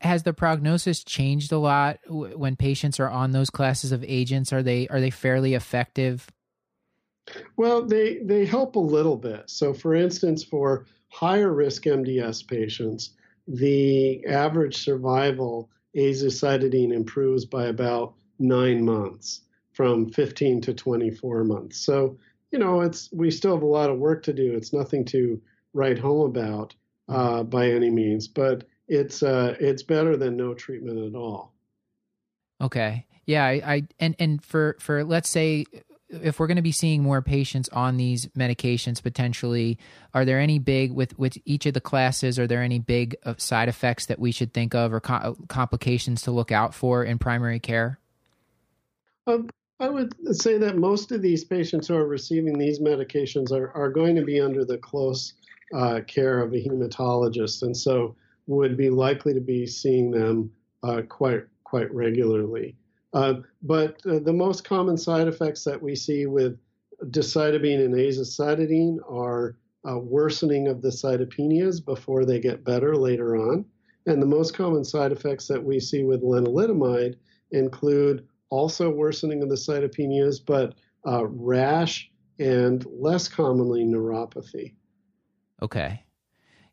[0.03, 4.53] Has the prognosis changed a lot when patients are on those classes of agents?
[4.53, 6.29] Are they are they fairly effective?
[7.57, 9.49] Well, they they help a little bit.
[9.49, 13.11] So, for instance, for higher risk MDS patients,
[13.47, 19.43] the average survival azacitidine improves by about nine months
[19.73, 21.79] from 15 to 24 months.
[21.79, 22.19] So,
[22.51, 24.55] you know, it's we still have a lot of work to do.
[24.55, 25.41] It's nothing to
[25.75, 26.75] write home about
[27.09, 31.53] uh, by any means, but it's uh, it's better than no treatment at all.
[32.61, 33.07] Okay.
[33.27, 35.65] Yeah, I, I and and for for let's say
[36.13, 39.79] if we're going to be seeing more patients on these medications potentially,
[40.13, 42.39] are there any big with with each of the classes?
[42.39, 46.23] Are there any big uh, side effects that we should think of or co- complications
[46.23, 47.99] to look out for in primary care?
[49.27, 49.49] Um,
[49.81, 53.91] I would say that most of these patients who are receiving these medications are, are
[53.91, 55.35] going to be under the close
[55.75, 58.15] uh, care of a hematologist, and so
[58.47, 60.53] would be likely to be seeing them
[60.83, 62.77] uh, quite quite regularly.
[63.13, 66.59] Uh, but uh, the most common side effects that we see with
[67.11, 69.57] decitabine and azacitidine are
[69.89, 73.65] uh, worsening of the cytopenias before they get better later on.
[74.07, 77.17] And the most common side effects that we see with lenalidomide
[77.51, 80.75] include also worsening of the cytopenias, but
[81.07, 84.75] uh, rash and less commonly neuropathy.
[85.63, 86.03] Okay.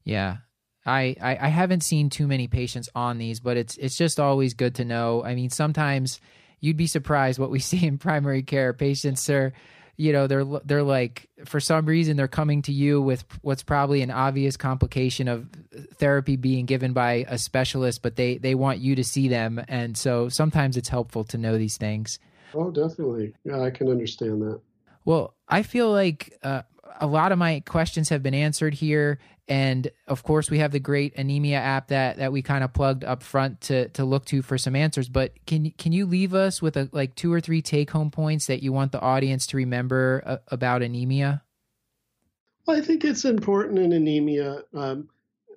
[0.03, 0.37] Yeah.
[0.85, 4.53] I, I, I haven't seen too many patients on these, but it's it's just always
[4.53, 5.23] good to know.
[5.23, 6.19] I mean, sometimes
[6.59, 8.73] you'd be surprised what we see in primary care.
[8.73, 9.53] Patients are,
[9.97, 14.01] you know, they're they're like for some reason they're coming to you with what's probably
[14.01, 15.47] an obvious complication of
[15.95, 19.97] therapy being given by a specialist, but they they want you to see them, and
[19.97, 22.19] so sometimes it's helpful to know these things.
[22.53, 23.33] Oh, definitely.
[23.43, 24.59] Yeah, I can understand that.
[25.05, 26.63] Well, I feel like uh,
[26.99, 29.19] a lot of my questions have been answered here
[29.49, 33.03] and of course we have the great anemia app that that we kind of plugged
[33.03, 35.09] up front to to look to for some answers.
[35.09, 38.45] But can can you leave us with a like two or three take home points
[38.45, 41.41] that you want the audience to remember uh, about anemia?
[42.65, 45.09] Well i think it's important in anemia um,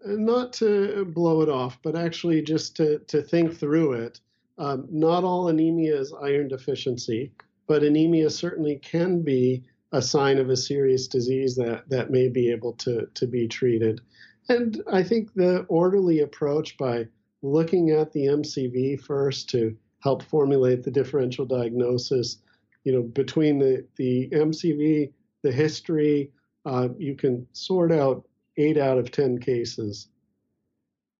[0.04, 4.20] not to blow it off but actually just to to think through it.
[4.58, 7.32] Um, not all anemia is iron deficiency
[7.66, 9.62] but anemia certainly can be
[9.92, 14.00] a sign of a serious disease that, that may be able to, to be treated.
[14.48, 17.06] And I think the orderly approach by
[17.42, 22.38] looking at the MCV first to help formulate the differential diagnosis,
[22.84, 25.12] you know, between the, the MCV,
[25.42, 26.30] the history,
[26.64, 28.26] uh, you can sort out
[28.56, 30.08] eight out of 10 cases.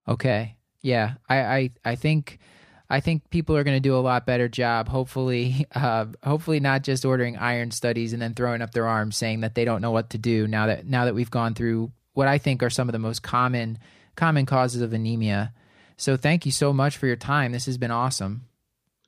[0.07, 0.55] Okay.
[0.81, 1.13] Yeah.
[1.29, 2.39] I, I, I think
[2.93, 4.87] I think people are going to do a lot better job.
[4.87, 9.39] Hopefully, uh, hopefully not just ordering iron studies and then throwing up their arms saying
[9.39, 10.47] that they don't know what to do.
[10.47, 13.23] Now that now that we've gone through what I think are some of the most
[13.23, 13.79] common
[14.15, 15.53] common causes of anemia.
[15.97, 17.51] So thank you so much for your time.
[17.51, 18.45] This has been awesome.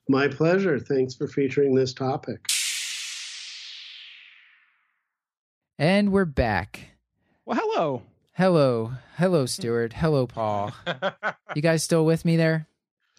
[0.08, 0.80] My pleasure.
[0.80, 2.44] Thanks for featuring this topic.
[5.78, 6.80] And we're back.
[7.44, 8.02] Well, hello.
[8.32, 8.94] Hello.
[9.16, 9.92] Hello, Stuart.
[9.92, 10.72] Hello, Paul.
[11.54, 12.66] you guys still with me there?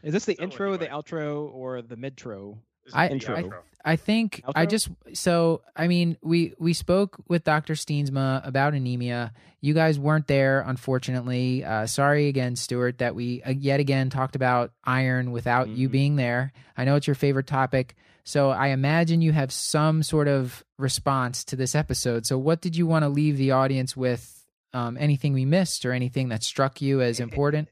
[0.04, 2.58] Is this the Still intro, the outro, or the midtro?
[2.94, 3.36] I, intro.
[3.84, 4.54] I, I think outro?
[4.56, 7.74] I just so I mean we we spoke with Dr.
[7.74, 9.34] Steensma about anemia.
[9.60, 11.64] You guys weren't there, unfortunately.
[11.64, 15.78] Uh, sorry again, Stuart, that we uh, yet again talked about iron without mm-hmm.
[15.78, 16.54] you being there.
[16.78, 21.44] I know it's your favorite topic, so I imagine you have some sort of response
[21.46, 22.26] to this episode.
[22.26, 24.34] So, what did you want to leave the audience with?
[24.74, 27.70] Um, anything we missed or anything that struck you as important?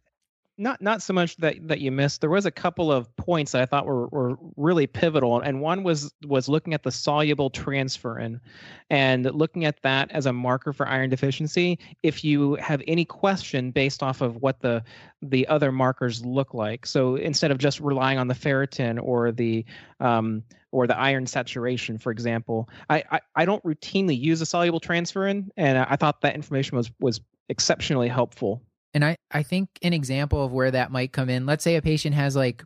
[0.57, 2.21] Not not so much that that you missed.
[2.21, 5.83] There was a couple of points that I thought were were really pivotal, and one
[5.83, 8.39] was was looking at the soluble transferrin,
[8.89, 11.77] and looking at that as a marker for iron deficiency.
[12.03, 14.83] If you have any question based off of what the
[15.21, 19.65] the other markers look like, so instead of just relying on the ferritin or the
[19.99, 20.41] um,
[20.71, 25.49] or the iron saturation, for example, I, I I don't routinely use a soluble transferrin,
[25.57, 28.61] and I thought that information was was exceptionally helpful
[28.95, 31.81] and I, I think an example of where that might come in, let's say a
[31.81, 32.63] patient has like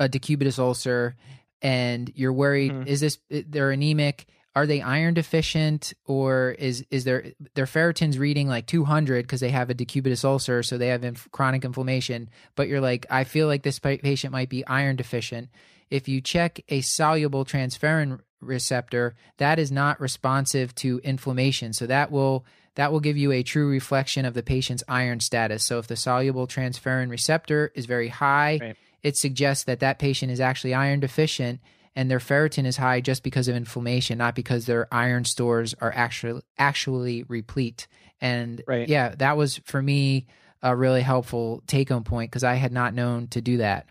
[0.00, 1.14] a decubitus ulcer
[1.62, 2.88] and you're worried, mm-hmm.
[2.88, 4.26] is this, they're anemic?
[4.56, 9.50] Are they iron deficient or is, is their, their ferritin's reading like 200 because they
[9.50, 10.64] have a decubitus ulcer.
[10.64, 14.48] So they have inf- chronic inflammation, but you're like, I feel like this patient might
[14.48, 15.48] be iron deficient.
[15.90, 21.72] If you check a soluble transferrin receptor, that is not responsive to inflammation.
[21.72, 22.44] So that will
[22.78, 25.64] that will give you a true reflection of the patient's iron status.
[25.64, 28.76] So if the soluble transferrin receptor is very high, right.
[29.02, 31.60] it suggests that that patient is actually iron deficient.
[31.96, 35.92] and their ferritin is high just because of inflammation, not because their iron stores are
[35.92, 37.88] actually actually replete.
[38.20, 38.88] And Right.
[38.88, 40.28] yeah, that was for me
[40.62, 43.86] a really helpful take home point because I had not known to do that.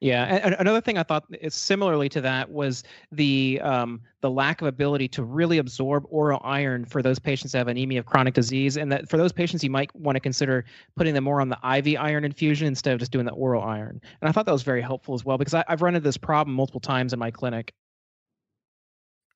[0.00, 4.62] Yeah, and, another thing I thought is similarly to that was the um, the lack
[4.62, 8.32] of ability to really absorb oral iron for those patients that have anemia of chronic
[8.32, 10.64] disease, and that for those patients you might want to consider
[10.96, 14.00] putting them more on the IV iron infusion instead of just doing the oral iron.
[14.22, 16.16] And I thought that was very helpful as well because I, I've run into this
[16.16, 17.74] problem multiple times in my clinic.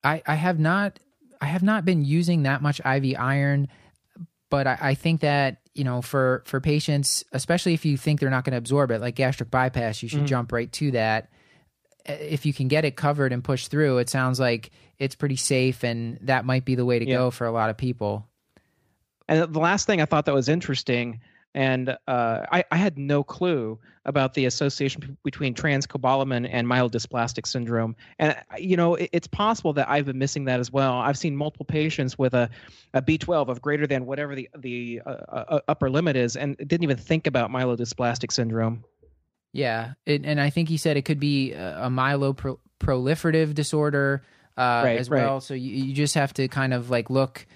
[0.02, 0.98] I, I have not
[1.42, 3.68] I have not been using that much IV iron,
[4.50, 8.30] but I, I think that you know for for patients, especially if you think they're
[8.30, 10.26] not going to absorb it, like gastric bypass, you should Mhm.
[10.28, 11.30] jump right to that.
[12.06, 15.82] If you can get it covered and pushed through, it sounds like it's pretty safe,
[15.84, 17.16] and that might be the way to Yeah.
[17.16, 18.28] go for a lot of people.
[19.26, 21.20] And the last thing I thought that was interesting,
[21.54, 27.96] and uh, I, I had no clue about the association between transcobalamin and myelodysplastic syndrome.
[28.18, 30.94] And uh, you know, it, it's possible that I've been missing that as well.
[30.94, 32.50] I've seen multiple patients with a,
[32.92, 36.82] a B12 of greater than whatever the the uh, uh, upper limit is, and didn't
[36.82, 38.84] even think about myelodysplastic syndrome.
[39.52, 44.24] Yeah, it, and I think he said it could be a, a myeloproliferative disorder
[44.56, 45.22] uh, Right, as right.
[45.22, 45.40] well.
[45.40, 47.46] So you, you just have to kind of like look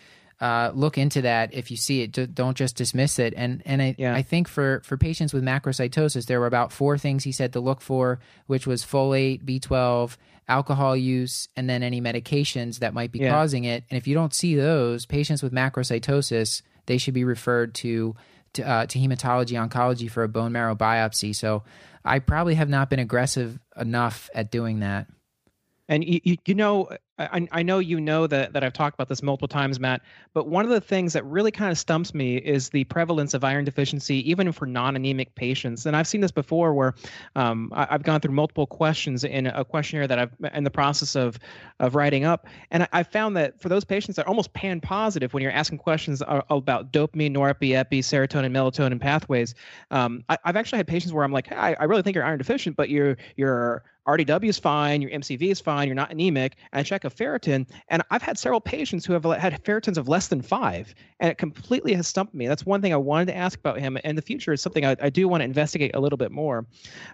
[0.40, 2.34] uh, look into that if you see it.
[2.34, 3.34] Don't just dismiss it.
[3.36, 4.14] And and I, Yeah.
[4.14, 7.60] I think for for patients with macrocytosis, there were about four things he said to
[7.60, 10.16] look for, which was folate, B12,
[10.48, 13.30] alcohol use, and then any medications that might be Yeah.
[13.30, 13.84] causing it.
[13.90, 18.14] And if you don't see those, patients with macrocytosis, they should be referred to
[18.54, 21.34] to, uh, to hematology oncology for a bone marrow biopsy.
[21.36, 21.64] So
[22.02, 25.06] I probably have not been aggressive enough at doing that.
[25.86, 29.22] And you, you know, I, I know you know that, that I've talked about this
[29.22, 30.02] multiple times, Matt.
[30.34, 33.42] But one of the things that really kind of stumps me is the prevalence of
[33.42, 35.86] iron deficiency, even for non-anemic patients.
[35.86, 36.94] And I've seen this before, where
[37.34, 41.16] um, I, I've gone through multiple questions in a questionnaire that I've in the process
[41.16, 41.38] of
[41.80, 44.80] of writing up, and I, I found that for those patients that are almost pan
[44.80, 49.54] positive when you're asking questions about dopamine, norepi, serotonin, melatonin pathways.
[49.90, 52.24] Um, I, I've actually had patients where I'm like, hey, I, I really think you're
[52.24, 56.56] iron deficient, but you're you're RDW is fine, your MCV is fine, you're not anemic,
[56.72, 60.08] and I check a ferritin, and I've had several patients who have had ferritins of
[60.08, 62.46] less than five, and it completely has stumped me.
[62.46, 64.96] That's one thing I wanted to ask about him, and the future is something I,
[65.02, 66.66] I do want to investigate a little bit more.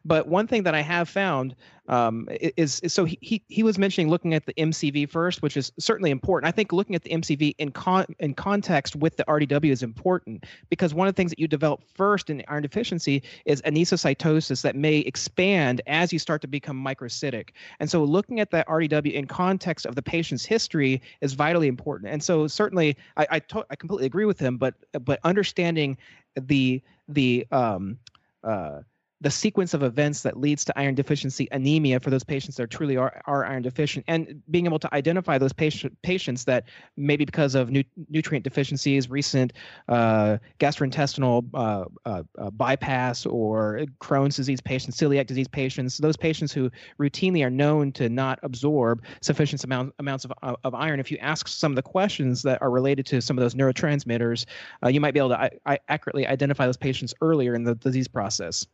[0.05, 1.57] But one thing that I have found
[1.89, 5.72] um, is, is so he, he was mentioning looking at the MCV first, which is
[5.78, 6.49] certainly important.
[6.49, 10.45] I think looking at the MCV in con in context with the RDW is important
[10.70, 14.76] because one of the things that you develop first in iron deficiency is anisocytosis that
[14.76, 17.51] may expand as you start to become microcytic.
[17.80, 22.11] And so looking at that RDW in context of the patient's history is vitally important.
[22.12, 24.74] And so certainly I I, to- I completely agree with him, but
[25.05, 25.99] but understanding
[26.35, 27.99] the the um
[28.43, 28.80] uh
[29.25, 32.99] the sequence of events that leads to iron deficiency anemia for those patients that truly
[32.99, 34.05] are, are iron deficient.
[34.07, 36.64] And being able to identify those patient, patients that
[36.99, 39.55] maybe because of nu- nutrient deficiencies recent
[39.89, 46.53] uh, gastrointestinal uh, uh, uh, bypass or crohn's disease patients celiac disease patients those patients
[46.53, 46.70] who
[47.01, 51.49] routinely are known to not absorb sufficient amount, amounts of, of iron if you ask
[51.49, 54.45] some of the questions that are related to some of those neurotransmitters
[54.85, 57.75] uh, you might be able to I, I accurately identify those patients earlier in the
[57.75, 58.66] disease process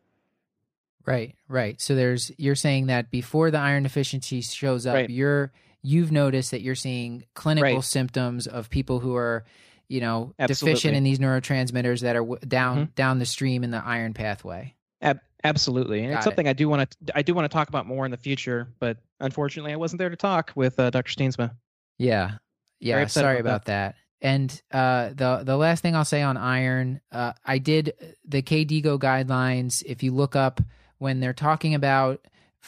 [1.07, 1.81] Right, right.
[1.81, 5.11] So there's you're saying that before the iron deficiency shows up, Right.
[5.11, 7.85] you're you've noticed that you're seeing clinical Right.
[7.85, 9.45] symptoms of people who are,
[9.89, 12.95] you know, deficient in these neurotransmitters that are w- down Mhm.
[12.95, 14.75] down the stream in the iron pathway.
[15.01, 16.29] Ab- absolutely, and Got it's it.
[16.29, 18.69] something I do want to I do want to talk about more in the future.
[18.79, 21.11] But unfortunately, I wasn't there to talk with uh, Dr.
[21.11, 21.53] Steensma.
[21.99, 22.33] Yeah.
[22.79, 23.95] Yeah, sorry about about that.
[24.23, 27.95] And uh, the the last thing I'll say on iron, uh, I did
[28.29, 29.83] the KDIGO guidelines.
[29.87, 30.61] If you look up
[31.01, 32.21] when they're talking about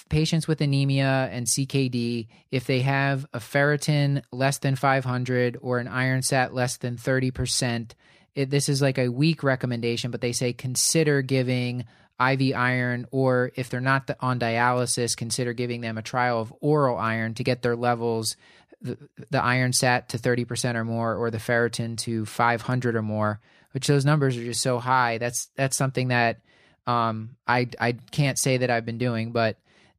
[0.08, 5.86] patients with anemia and CKD, if they have a ferritin less than 500 or an
[5.86, 7.92] iron sat less than 30%,
[8.34, 11.84] it, this is like a weak recommendation, but they say consider giving
[12.18, 16.96] IV iron, or if they're not on dialysis, consider giving them a trial of oral
[16.96, 18.36] iron to get their levels,
[18.80, 18.96] the,
[19.30, 23.40] the iron sat to 30% or more, or the ferritin to 500 or more,
[23.72, 25.18] which those numbers are just so high.
[25.18, 26.40] That's that's something that
[26.86, 29.58] um, I I can't say that I've been doing, but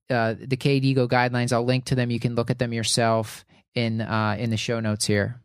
[0.09, 2.11] uh, the KDIGO guidelines, I'll link to them.
[2.11, 5.41] You can look at them yourself in uh, in the show notes here.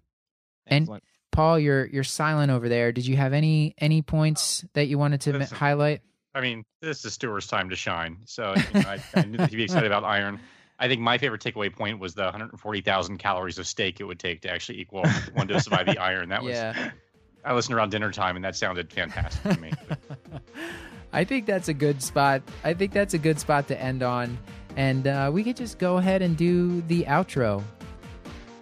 [0.67, 0.89] And-
[1.31, 2.91] Paul, you're you're silent over there.
[2.91, 5.57] Did you have any any points that you wanted to Listen.
[5.57, 6.01] highlight?
[6.35, 8.19] I mean, this is Stuart's time to shine.
[8.25, 10.41] So you know, I, I knew he'd be excited about iron.
[10.81, 14.41] I think my favorite takeaway point was the 140,000 calories of steak it would take
[14.43, 16.29] to actually equal one dose of IV iron.
[16.29, 16.91] That was yeah.
[17.45, 19.73] I listened around dinner time, and that sounded fantastic to me.
[21.19, 22.43] I think that's a good spot.
[22.63, 24.39] I think that's a good spot to end on.
[24.77, 27.61] and uh, we could just go ahead and do the outro.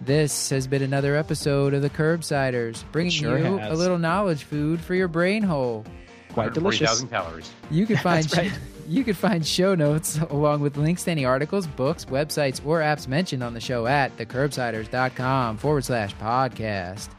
[0.00, 3.70] This has been another episode of the Curbsiders, bringing Sure you has.
[3.70, 5.84] a little knowledge food for your brain hole.
[6.32, 7.02] Quite delicious.
[7.02, 7.50] 140,000 calories.
[7.70, 8.52] You can find That's right.
[8.88, 13.06] you can find show notes along with links to any articles, books, websites, or apps
[13.06, 17.10] mentioned on the show at thecurbsiders.com forward slash podcast.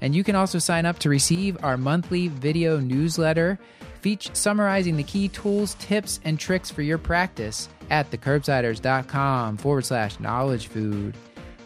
[0.00, 3.58] And you can also sign up to receive our monthly video newsletter
[4.06, 10.20] feature summarizing the key tools, tips, and tricks for your practice at thecurbsiders.com forward slash
[10.20, 11.12] knowledge food.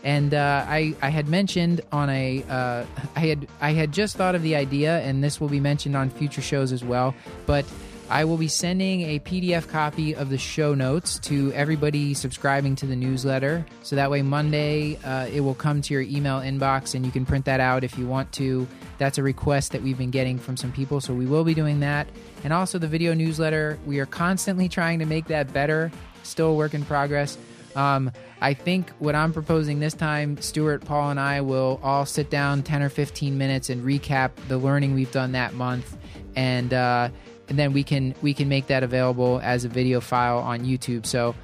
[0.05, 4.35] And uh, I, I had mentioned on a uh, I had I had just thought
[4.35, 7.15] of the idea, and this will be mentioned on future shows as well.
[7.45, 7.67] But
[8.11, 12.87] I will be sending a PDF copy of the show notes to everybody subscribing to
[12.87, 13.65] the newsletter.
[13.83, 17.25] So that way, Monday, uh, it will come to your email inbox and you can
[17.25, 18.67] print that out if you want to.
[18.99, 21.01] That's a request that we've been getting from some people.
[21.01, 22.09] So we will be doing that.
[22.45, 25.91] And also, the video newsletter, we are constantly trying to make that better.
[26.23, 27.37] Still a work in progress.
[27.77, 28.11] Um,
[28.41, 32.63] I think what I'm proposing this time, Stuart, Paul, and I will all sit down
[32.63, 35.97] 10 or 15 minutes and recap the learning we've done that month.
[36.35, 37.11] And, uh,
[37.51, 41.05] and then we can we can make that available as a video file on YouTube.
[41.05, 41.35] So,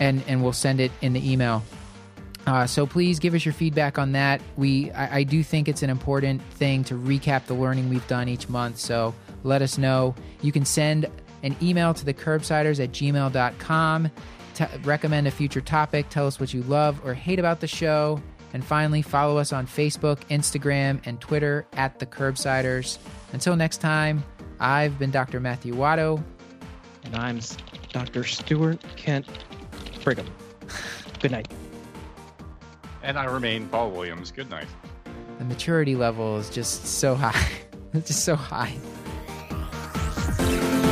[0.00, 1.62] and and we'll send it in the email.
[2.46, 4.40] Uh, so please give us your feedback on that.
[4.56, 8.28] We I, I do think it's an important thing to recap the learning we've done
[8.28, 8.78] each month.
[8.78, 9.14] So
[9.44, 10.14] let us know.
[10.40, 11.06] You can send
[11.42, 14.10] an email to the curbsiders at gmail.com.
[14.54, 16.08] T- recommend a future topic.
[16.08, 18.20] Tell us what you love or hate about the show.
[18.52, 22.98] And finally, follow us on Facebook, Instagram, and Twitter at the Curbsiders.
[23.32, 24.22] Until next time,
[24.60, 25.40] I've been Dr.
[25.40, 26.22] Matthew Watto.
[27.04, 27.40] And I'm
[27.92, 28.24] Dr.
[28.24, 29.26] Stuart Kent
[30.04, 30.26] Brigham.
[31.20, 31.48] Good night.
[33.02, 34.30] And I remain Paul Williams.
[34.30, 34.68] Good night.
[35.38, 37.48] The maturity level is just so high.
[37.94, 38.74] it's just so high.
[40.24, 40.91] Thank you.